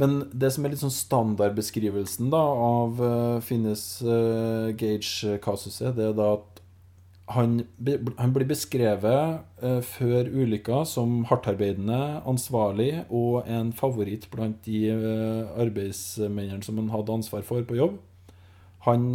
[0.00, 6.16] Men det som er litt sånn standardbeskrivelsen da av uh, Finnes uh, Gage-kasuset, det er
[6.18, 6.62] da at
[7.34, 7.60] han,
[8.18, 15.54] han blir beskrevet uh, før ulykka som hardtarbeidende, ansvarlig og en favoritt blant de uh,
[15.62, 18.02] arbeidsmennene som han hadde ansvar for på jobb.
[18.84, 19.14] Han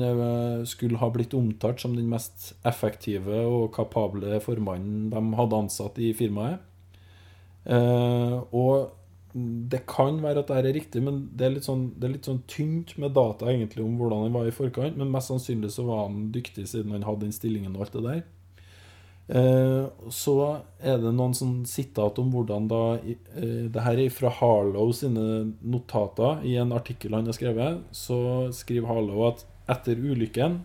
[0.65, 6.07] skulle ha blitt omtalt som den mest effektive og kapable formannen de hadde ansatt i
[6.17, 6.63] firmaet.
[7.69, 8.89] Og
[9.33, 12.27] det kan være at det er riktig, men det er, litt sånn, det er litt
[12.29, 14.97] sånn tynt med data egentlig om hvordan han var i forkant.
[14.97, 18.05] Men mest sannsynlig så var han dyktig siden han hadde den stillingen og alt det
[18.07, 18.23] der.
[19.29, 20.35] Eh, så
[20.81, 25.51] er det noen sånn sitat om hvordan da eh, Det her er fra Harlow sine
[25.61, 27.85] notater i en artikkel han har skrevet.
[27.93, 30.63] Så skriver Harlow at etter ulykken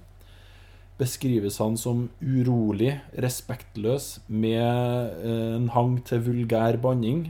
[0.96, 7.26] beskrives han som urolig, respektløs, med eh, en hang til vulgær banning.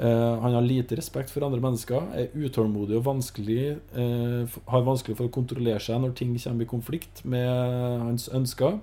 [0.00, 5.18] Uh, han har lite respekt for andre mennesker, er utålmodig og vanskelig, uh, har vanskelig
[5.18, 7.50] for å kontrollere seg når ting kommer i konflikt med
[8.06, 8.78] hans ønsker.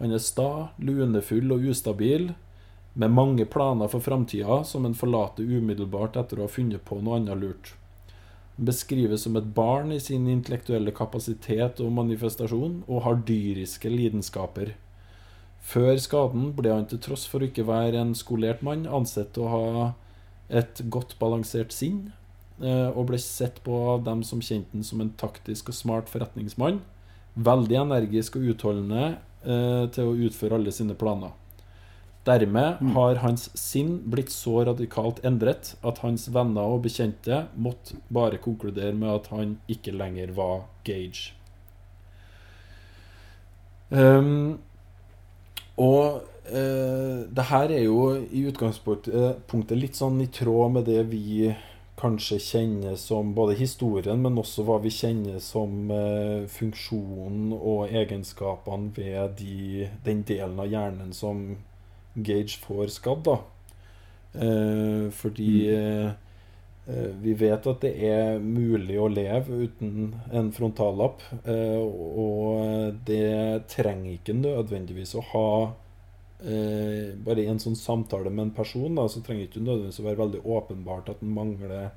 [0.00, 2.30] Han er sta, lunefull og ustabil,
[2.94, 7.20] med mange planer for framtida som han forlater umiddelbart etter å ha funnet på noe
[7.20, 7.74] annet lurt.
[8.56, 14.72] Han beskrives som et barn i sin intellektuelle kapasitet og manifestasjon, og har dyriske lidenskaper.
[15.60, 19.52] Før skaden ble han til tross for å ikke være en skolert mann ansett å
[19.52, 19.64] ha
[20.50, 22.10] et godt balansert sinn,
[22.62, 26.12] eh, og ble sett på av dem som kjente han som en taktisk og smart
[26.12, 26.80] forretningsmann.
[27.34, 29.04] Veldig energisk og utholdende
[29.44, 31.36] eh, til å utføre alle sine planer.
[32.26, 38.40] Dermed har hans sinn blitt så radikalt endret at hans venner og bekjente måtte bare
[38.42, 41.32] konkludere med at han ikke lenger var Gage.
[43.90, 44.60] Um,
[45.80, 51.50] og eh, det her er jo i utgangspunktet litt sånn i tråd med det vi
[52.00, 58.92] kanskje kjenner som både historien, men også hva vi kjenner som eh, funksjonen og egenskapene
[58.96, 61.44] ved de, den delen av hjernen som
[62.16, 63.24] Gage får skadd.
[63.28, 63.38] da.
[64.32, 66.10] Eh, fordi eh,
[67.22, 71.22] vi vet at det er mulig å leve uten en frontallapp.
[71.44, 75.48] Eh, og det trenger ikke nødvendigvis å ha
[76.44, 80.00] eh, Bare i en sånn samtale med en person, da, så trenger det ikke nødvendigvis
[80.02, 81.90] å være veldig åpenbart at en mangler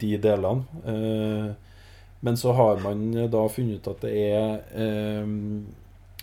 [0.00, 0.82] de delene.
[0.84, 1.50] Eh,
[2.26, 5.34] men så har man da funnet at det er eh,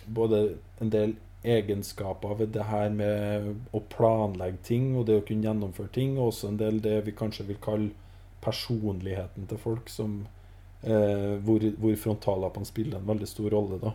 [0.06, 0.42] både
[0.82, 1.14] en del
[1.44, 6.32] egenskaper ved det her med å planlegge ting og det å kunne gjennomføre ting, og
[6.32, 7.92] også en del det vi kanskje vil kalle
[8.44, 10.24] personligheten til folk, som,
[10.82, 13.80] eh, hvor, hvor frontallappene spiller en veldig stor rolle.
[13.80, 13.94] da.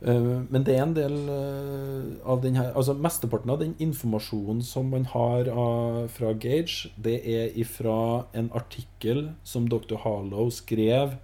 [0.00, 4.62] Eh, men det er en del eh, av den her Altså Mesteparten av den informasjonen
[4.64, 5.50] som man har
[6.08, 9.98] fra Gage, det er ifra en artikkel som dr.
[10.04, 11.18] Harlow skrev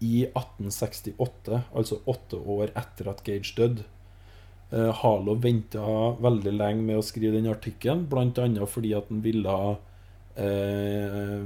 [0.00, 3.84] i 1868, altså åtte år etter at Gage døde.
[4.70, 5.82] Uh, Harlow venta
[6.22, 8.66] veldig lenge med å skrive den artikkelen, bl.a.
[8.70, 9.56] fordi at han ville
[10.38, 11.42] eh,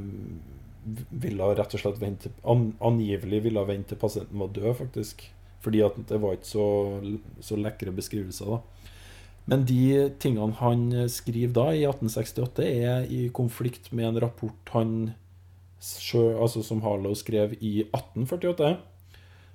[1.24, 5.24] Ville rett og slett vente an, Angivelig ville vente til pasienten var død, faktisk.
[5.64, 6.68] Fordi at det var ikke så,
[7.40, 8.56] så lekre beskrivelser.
[8.56, 8.62] da
[9.44, 14.94] men de tingene han skriver da, i 1868, er i konflikt med en rapport han
[15.84, 18.76] altså som Harlow skrev i 1848.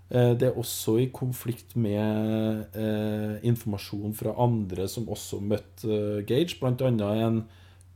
[0.09, 6.21] Eh, det er også i konflikt med eh, informasjon fra andre som også møtte eh,
[6.25, 7.09] Gage, bl.a.
[7.25, 7.43] en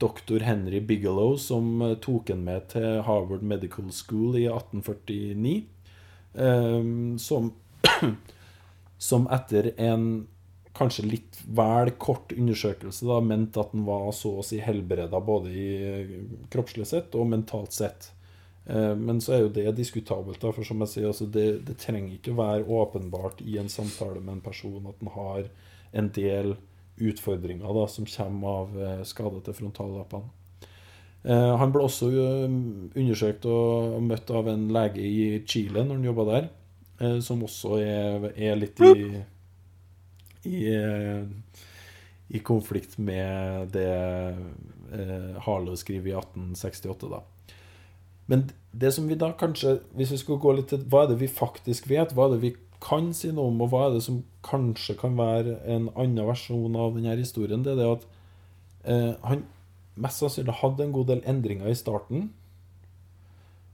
[0.01, 5.64] doktor Henry Bigelow som eh, tok han med til Harvard Medical School i 1849.
[6.34, 6.89] Eh,
[7.22, 7.53] som
[9.10, 10.08] som etter en
[10.74, 15.54] kanskje litt vel kort undersøkelse da, mente at den var så å si helbreda både
[15.54, 15.70] i
[16.54, 18.10] kroppslig sett og mentalt sett.
[18.66, 20.41] Eh, men så er jo det diskutabelt.
[20.41, 23.70] da, for som jeg sier, altså det, det, trenger ikke å være åpenbart i en
[23.70, 25.49] samtale med en person at den har
[25.93, 26.56] en del
[27.04, 30.32] utfordringer da, som kommer av eh, skade til frontallappene.
[31.24, 32.10] Eh, han ble også
[32.97, 36.51] undersøkt og møtt av en lege i Chile når han jobba der.
[36.99, 39.21] Eh, som også er, er litt i,
[40.45, 41.23] i, eh,
[42.29, 47.23] i konflikt med det eh, Harlow skriver i 1868, da.
[48.29, 51.17] Men det som vi da kanskje Hvis vi skulle gå litt til hva er det
[51.19, 54.03] vi faktisk vet, hva er det vi kan si noe om, og hva er det
[54.05, 58.07] som kanskje kan være en annen versjon av denne historien, det er det at
[58.91, 59.45] eh, han
[59.95, 62.25] mest sannsynlig hadde en god del endringer i starten,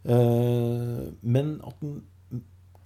[0.06, 2.02] eh, men at han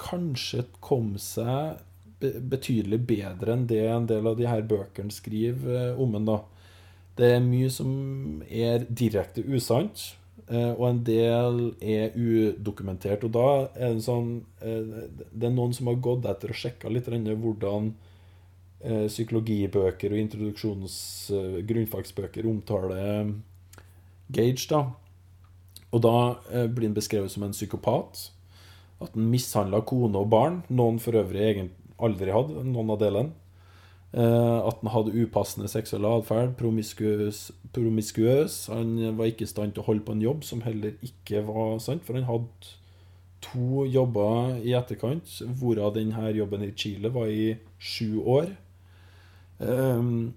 [0.02, 1.82] kanskje kom seg
[2.24, 6.28] betydelig bedre enn det en del av de her bøkene skriver eh, om en.
[6.30, 6.40] da.
[7.18, 7.92] Det er mye som
[8.48, 10.06] er direkte usant,
[10.48, 13.26] eh, og en del er udokumentert.
[13.28, 16.92] Og da er det sånn eh, Det er noen som har gått etter og sjekka
[16.92, 17.94] litt hvordan
[18.84, 20.96] psykologibøker og introduksjons
[21.64, 23.30] grunnfagsbøker omtaler
[24.28, 24.66] Gage.
[24.68, 24.82] da.
[25.96, 26.18] Og da
[26.68, 28.26] blir han beskrevet som en psykopat.
[29.04, 31.70] At han mishandla kone og barn, noen for øvrig
[32.04, 33.34] aldri hadde, noen av delene.
[34.14, 38.68] Eh, at han hadde upassende seksuell atferd, promiskuøs, promiskuøs.
[38.74, 41.80] Han var ikke i stand til å holde på en jobb, som heller ikke var
[41.82, 42.76] sant, for han hadde
[43.44, 48.54] to jobber i etterkant, hvorav denne jobben i Chile var i sju år.
[49.60, 50.34] Um,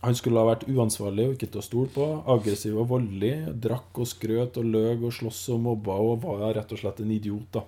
[0.00, 2.06] han skulle ha vært uansvarlig og ikke til å stole på.
[2.32, 3.34] Aggressiv og voldelig.
[3.60, 7.12] Drakk og skrøt og løg og sloss og mobba og var rett og slett en
[7.12, 7.50] idiot.
[7.58, 7.66] da.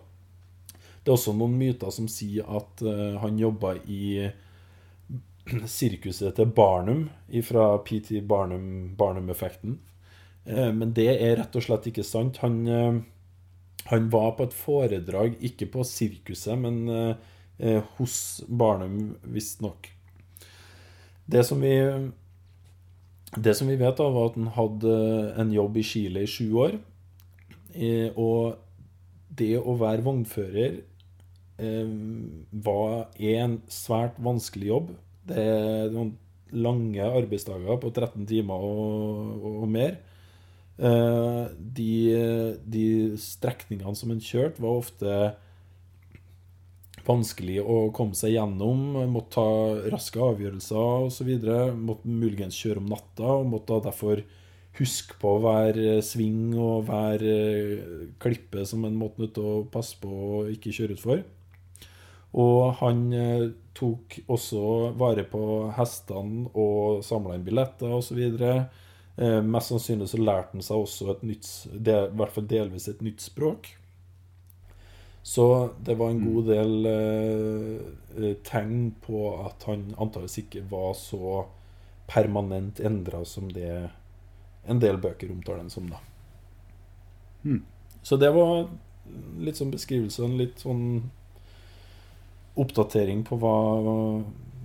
[1.02, 4.28] Det er også noen myter som sier at uh, han jobba i
[5.76, 7.08] sirkuset til Barnum
[7.42, 9.80] fra PT Barnum, Barnum-effekten.
[10.46, 12.38] Uh, men det er rett og slett ikke sant.
[12.44, 17.16] Han, uh, han var på et foredrag, ikke på sirkuset, men
[17.98, 18.14] hos
[18.48, 19.84] Barnum, visstnok.
[21.30, 21.74] Det som vi
[23.36, 24.94] det som vi vet, da, var at han hadde
[25.38, 26.78] en jobb i Chile i sju år.
[28.18, 28.56] Og
[29.38, 30.80] det å være vognfører
[32.66, 34.92] var, er en svært vanskelig jobb.
[35.28, 36.16] Det er noen
[36.52, 39.96] lange arbeidsdager på 13 timer og, og mer.
[40.82, 41.46] Eh,
[41.76, 41.94] de,
[42.64, 42.84] de
[43.20, 45.16] strekningene som en kjørte, var ofte
[47.06, 48.84] vanskelig å komme seg gjennom.
[49.10, 49.48] Måtte ta
[49.92, 51.32] raske avgjørelser osv.
[51.78, 54.24] Måtte muligens kjøre om natta og måtte derfor
[54.78, 57.22] huske på hver sving og hver
[58.22, 61.24] klippe som en måtte nødt til å passe på å ikke kjøre utfor.
[62.32, 64.62] Og han eh, tok også
[65.00, 65.42] vare på
[65.76, 68.22] hestene og samla inn billetter osv.
[68.32, 71.80] Eh, mest sannsynlig så lærte han seg også et nytt, i
[72.16, 73.74] hvert fall delvis et nytt språk.
[75.22, 76.48] Så det var en god mm.
[76.48, 77.82] del eh,
[78.18, 81.44] eh, tegn på at han antakeligvis ikke var så
[82.10, 83.90] permanent endra som det
[84.66, 86.00] en del bøker omtaler den som, da.
[87.44, 87.62] Mm.
[88.02, 88.66] Så det var
[89.42, 91.10] litt sånn beskrivelse, litt sånn
[92.58, 93.54] oppdatering på hva,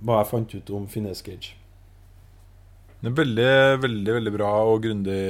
[0.04, 1.54] hva jeg fant ut om Finesse Gage.
[2.98, 5.20] Det veldig, veldig veldig bra og grundig,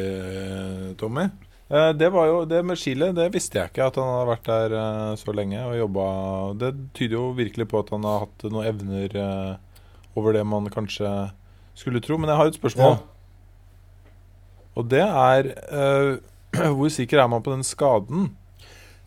[1.01, 1.27] Tommy.
[1.69, 4.47] Eh, det var jo, det med Chile det visste jeg ikke, at han hadde vært
[4.49, 6.05] der eh, så lenge og jobba
[6.57, 9.83] Det tyder jo virkelig på at han har hatt noen evner eh,
[10.17, 11.11] over det man kanskje
[11.77, 12.17] skulle tro.
[12.17, 12.97] Men jeg har et spørsmål.
[12.97, 14.15] Ja.
[14.81, 15.53] Og det er
[16.79, 18.31] Hvor sikker er man på den skaden?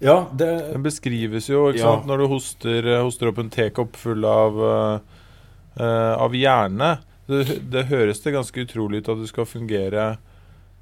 [0.02, 1.93] Ja, det Den beskrives jo ikke Ja.
[1.95, 2.08] sant?
[2.10, 4.58] når du hoster, eh, hoster opp en tekopp full av,
[5.78, 6.97] eh, av hjerne.
[7.28, 10.18] Det, det høres det ganske utrolig ut at du skal fungere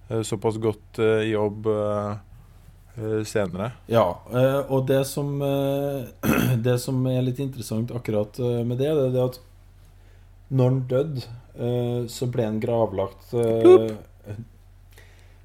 [0.10, 1.68] uh, såpass godt eh, i jobb
[3.24, 3.72] senere.
[3.88, 4.18] Ja,
[4.68, 5.40] og det som,
[6.66, 9.40] det som er litt interessant akkurat med det, det er at
[10.52, 11.22] når han døde,
[12.10, 13.94] så ble han gravlagt eh,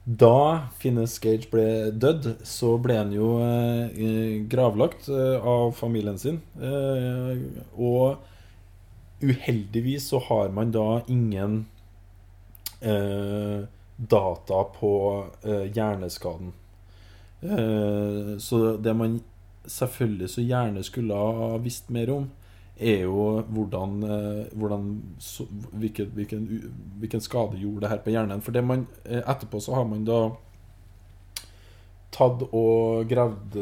[0.05, 6.43] Da Finnes Gage ble dødd, så ble han jo eh, gravlagt eh, av familien sin.
[6.61, 7.41] Eh,
[7.81, 8.21] og
[9.25, 11.65] uheldigvis så har man da ingen
[12.85, 14.91] data på
[15.73, 16.51] hjerneskaden.
[18.45, 19.15] Så det man
[19.65, 22.27] selvfølgelig så gjerne skulle ha visst mer om,
[22.79, 26.47] er jo hvordan, eh, hvordan så, hvilken, hvilken,
[26.99, 28.43] hvilken skade gjorde det her på hjernen.
[28.43, 30.21] For man, eh, etterpå så har man da
[32.15, 33.59] tatt og gravd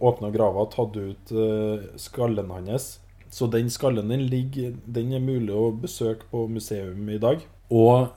[0.00, 2.98] Åpna grava og tatt ut eh, skallen hans.
[3.30, 7.42] Så den skallen den ligger Den er mulig å besøke på museum i dag.
[7.70, 8.08] Og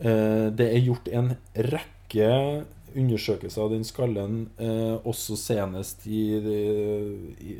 [0.00, 2.30] eh, det er gjort en rekke
[2.96, 7.56] undersøkelser av den skallen, eh, også senest i, i,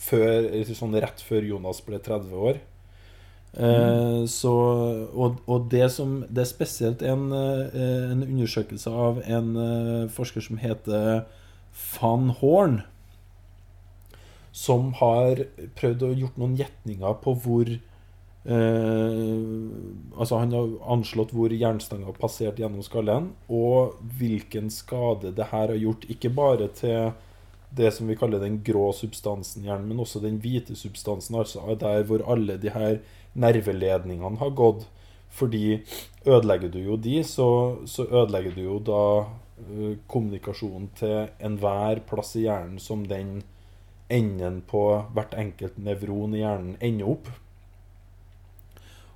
[0.00, 2.60] før, sånn rett før Jonas ble 30 år.
[3.50, 4.52] Eh, så,
[5.10, 10.44] og, og det som Det er spesielt en, eh, en undersøkelse av en eh, forsker
[10.44, 11.24] som heter
[11.98, 12.76] van Horn,
[14.54, 15.42] som har
[15.78, 17.80] prøvd å gjort noen gjetninger på hvor eh,
[20.14, 25.78] Altså Han har anslått hvor jernstanga passert gjennom skallen, og hvilken skade det her har
[25.78, 27.10] gjort, ikke bare til
[27.70, 31.62] det som vi kaller den grå substansen i hjernen, men også den hvite substansen, altså
[31.78, 32.98] der hvor alle de her
[33.38, 34.88] nerveledningene har gått.
[35.30, 35.78] Fordi
[36.26, 42.34] ødelegger du jo de, så, så ødelegger du jo da uh, kommunikasjonen til enhver plass
[42.34, 43.44] i hjernen som den
[44.10, 44.82] enden på
[45.14, 47.30] hvert enkelt nevron i hjernen ender opp.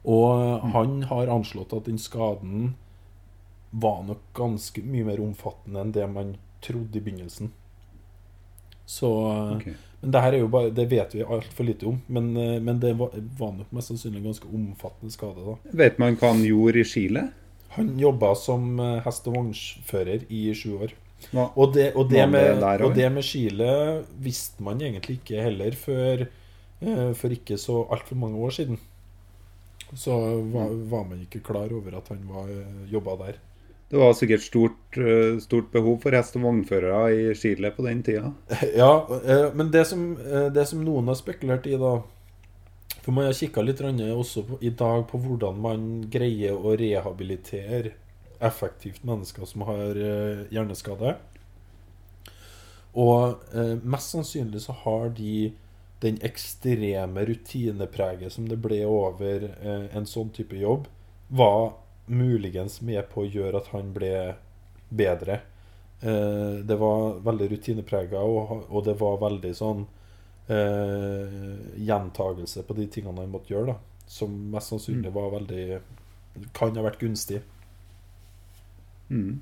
[0.04, 2.74] Og han har anslått at den skaden
[3.74, 7.50] var nok ganske mye mer omfattende enn det man trodde i begynnelsen.
[8.86, 9.10] Så
[9.56, 9.74] okay.
[10.04, 12.00] Men det her er jo bare Det vet vi altfor lite om.
[12.12, 15.46] Men, eh, men det var, var nok mest sannsynlig en ganske omfattende skade.
[15.46, 17.22] da Vet man hva han gjorde i Chile?
[17.78, 20.92] Han jobba som eh, hest- og vognfører i sju år.
[21.30, 21.48] Hva?
[21.56, 23.70] Og det, og det, med, og det med Chile
[24.20, 28.78] visste man egentlig ikke heller før eh, for ikke så altfor mange år siden.
[29.96, 30.12] Så
[30.52, 32.52] var, var man ikke klar over at han var
[32.92, 33.40] jobba der.
[33.94, 38.02] Det var sikkert stort, eh, stort behov for hest- og vognførere i Chile på den
[38.02, 38.32] tida.
[38.76, 42.02] Ja, eh, men det som, eh, det som noen har spekulert i, da
[43.04, 47.92] For man har kikka litt også i dag på hvordan man greier å rehabilitere
[48.40, 49.94] effektivt mennesker som har
[50.50, 51.16] hjerneskade.
[52.94, 53.36] Og
[53.84, 55.52] mest sannsynlig så har de
[56.00, 59.50] den ekstreme rutinepreget som det ble over
[59.92, 60.88] en sånn type jobb,
[61.28, 61.74] var
[62.06, 64.34] muligens med på å gjøre at han ble
[64.94, 65.40] bedre.
[66.00, 69.86] Eh, det var veldig rutineprega, og, og det var veldig sånn
[70.52, 74.04] eh, gjentagelse på de tingene han måtte gjøre, da.
[74.10, 75.78] Som mest sannsynlig var veldig
[76.52, 77.38] Kan ha vært gunstig.
[79.08, 79.40] Mm.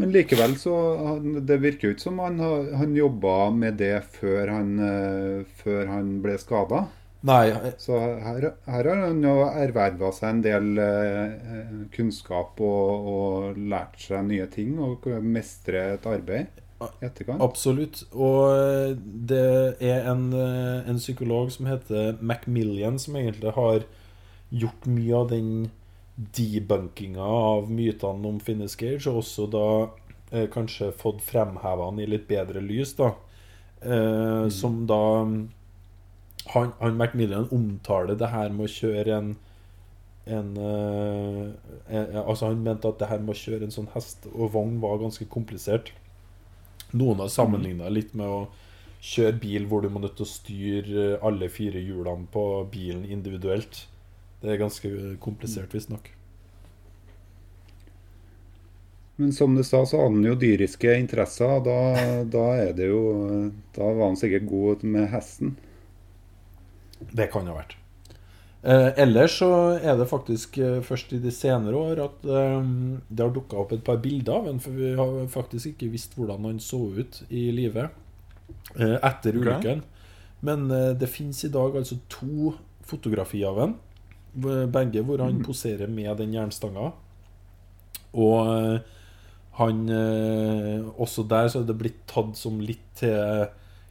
[0.00, 0.74] Men likevel så
[1.06, 2.38] han- Det virker jo ikke som han,
[2.74, 6.88] han jobba med det før han, eh, før han ble skada.
[7.26, 7.50] Nei,
[7.82, 13.98] Så her, her har han jo erverva seg en del eh, kunnskap og, og lært
[14.04, 16.46] seg nye ting og mestre et arbeid
[16.78, 17.42] i etterkant.
[17.42, 18.04] Absolutt.
[18.14, 18.92] Og eh,
[19.32, 19.42] det
[19.82, 23.82] er en, eh, en psykolog som heter Macmillian, som egentlig har
[24.54, 25.50] gjort mye av den
[26.38, 29.66] debunkinga av mytene om Finnes Gage, og også da
[30.30, 33.12] eh, kanskje fått fremheva han i litt bedre lys, da.
[33.82, 35.02] Eh, Som da
[36.54, 39.36] han, han Macmillan omtaler det her med å kjøre en
[40.28, 41.48] en, eh,
[41.96, 44.78] eh, altså Han mente at det her med å kjøre en sånn hest og vogn
[44.82, 45.92] var ganske komplisert.
[46.92, 48.42] Noen har sammenligna litt med å
[49.04, 53.06] kjøre bil hvor du må nødt til å styre eh, alle fire hjulene på bilen
[53.08, 53.86] individuelt.
[54.42, 54.90] Det er ganske
[55.22, 56.12] komplisert, visstnok.
[59.18, 61.56] Men som du sa, så hadde han jo dyriske interesser.
[61.66, 61.78] Da,
[62.22, 62.44] da
[62.84, 63.00] jo
[63.74, 65.56] Da var han sikkert god med hesten.
[66.98, 67.76] Det kan ha vært.
[68.62, 72.56] Eh, ellers så er det faktisk eh, først i de senere år at eh,
[73.06, 76.16] det har dukka opp et par bilder av ham, for vi har faktisk ikke visst
[76.18, 77.86] hvordan han så ut i livet
[78.74, 79.84] eh, etter ulykken.
[80.42, 82.56] Men eh, det fins i dag altså to
[82.88, 83.78] fotografier av ham,
[84.74, 86.92] begge hvor han poserer med den jernstanga.
[88.18, 88.80] Og
[89.58, 89.90] Han
[91.02, 93.48] Også der så er det blitt tatt som litt til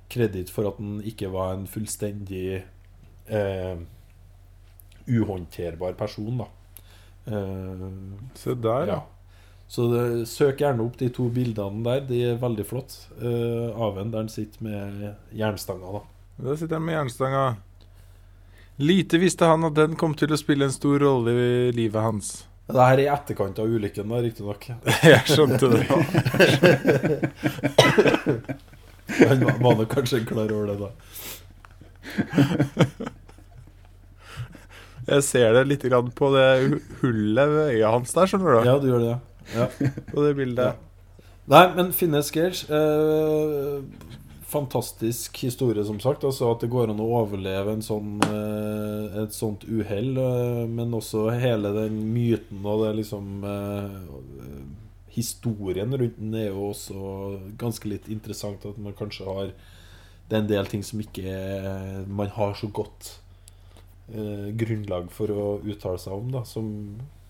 [0.10, 2.64] kreditt for at han ikke var en fullstendig
[3.30, 3.78] eh,
[5.08, 6.48] uhåndterbar person, da.
[7.28, 7.88] Eh,
[8.36, 9.02] Se der, ja.
[9.68, 12.00] Så det, søk gjerne opp de to bildene der.
[12.08, 13.08] De er veldig flott.
[13.20, 16.02] eh, av en der han sitter med jernstanga, da.
[16.44, 17.46] Der sitter han med jernstanga.
[18.78, 22.46] Lite visste han at den kom til å spille en stor rolle i livet hans.
[22.68, 24.68] Det her er i etterkant av ulykken, riktignok.
[25.08, 25.88] Jeg skjønte det.
[29.08, 30.90] Han var, var nok kanskje klar over det, da.
[35.08, 36.48] Jeg ser det litt grann på det
[37.00, 38.68] hullet ved øyet hans der, skjønner du.
[38.68, 39.16] Ja, du gjør det,
[39.56, 39.68] ja.
[40.12, 40.84] På det bildet.
[41.48, 43.84] Nei, men Finnes Gage eh,
[44.48, 46.24] Fantastisk historie, som sagt.
[46.24, 50.14] Altså At det går an å overleve en sånn, eh, et sånt uhell.
[50.20, 53.98] eh, men også hele den myten og det liksom eh,
[55.18, 57.00] Historien rundt den er jo også
[57.60, 58.64] ganske litt interessant.
[58.68, 59.52] At man kanskje har
[60.28, 63.14] Det er en del ting som ikke man har så godt
[64.14, 66.30] eh, grunnlag for å uttale seg om.
[66.32, 66.70] da Som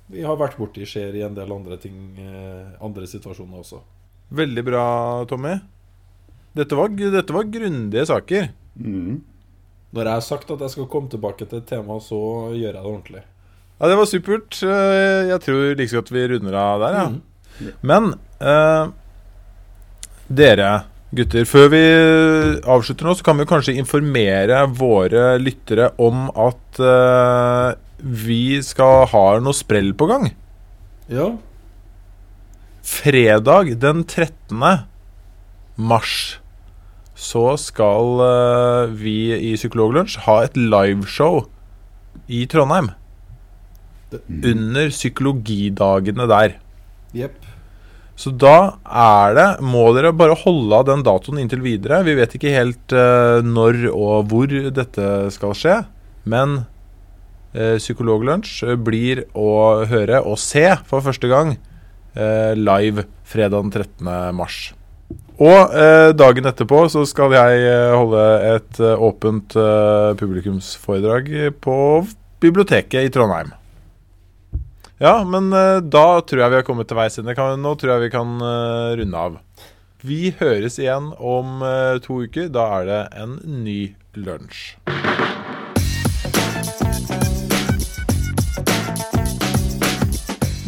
[0.09, 3.81] vi har vært borti skjer i en del andre ting eh, Andre situasjoner også.
[4.37, 4.83] Veldig bra,
[5.29, 5.55] Tommy.
[6.57, 8.49] Dette var, dette var grundige saker.
[8.79, 9.21] Mm.
[9.95, 12.17] Når jeg har sagt at jeg skal komme tilbake til et tema, så
[12.51, 13.23] gjør jeg det ordentlig.
[13.77, 14.57] Ja, Det var supert.
[14.63, 17.07] Eh, Jeg tror like godt vi runder av der, ja.
[17.07, 17.71] Mm.
[17.81, 18.09] Men
[18.41, 18.89] eh,
[20.29, 20.71] dere
[21.15, 21.81] gutter, før vi
[22.67, 27.71] avslutter nå, så kan vi kanskje informere våre lyttere om at uh,
[28.03, 30.27] vi skal ha noe sprell på gang.
[31.07, 31.29] Ja.
[32.87, 34.61] Fredag den 13.
[35.77, 36.13] mars
[37.17, 39.15] så skal uh, vi
[39.49, 41.45] i Psykologlunsj ha et liveshow
[42.29, 42.91] i Trondheim.
[44.11, 46.57] Det- Under psykologidagene der.
[47.17, 47.46] Jepp.
[48.17, 52.01] Så da er det Må dere bare holde av den datoen inntil videre.
[52.07, 55.75] Vi vet ikke helt uh, når og hvor dette skal skje.
[56.25, 56.63] Men
[57.53, 61.53] uh, Psykologlunsj blir å høre og se for første gang
[62.17, 64.33] uh, live fredag den 13.
[64.33, 64.71] mars.
[65.37, 68.23] Og eh, dagen etterpå så skal jeg eh, holde
[68.55, 71.29] et eh, åpent eh, publikumsforedrag
[71.61, 71.77] på
[72.41, 73.51] biblioteket i Trondheim.
[74.97, 77.35] Ja, men uh, da tror jeg vi har kommet til veis ende.
[77.37, 79.37] Nå tror jeg vi kan uh, runde av.
[80.01, 82.49] Vi høres igjen om uh, to uker.
[82.53, 84.77] Da er det en ny lunsj.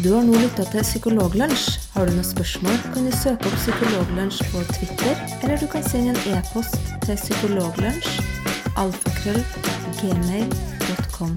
[0.00, 1.66] Du har nå lytta til Psykologlunsj.
[1.92, 6.14] Har du noen spørsmål, kan du søke opp Psykologlunsj på Twitter, eller du kan sende
[6.14, 8.22] en e-post til psykologlunsj
[8.80, 9.42] alfakrøll
[10.00, 11.36] gmail.com.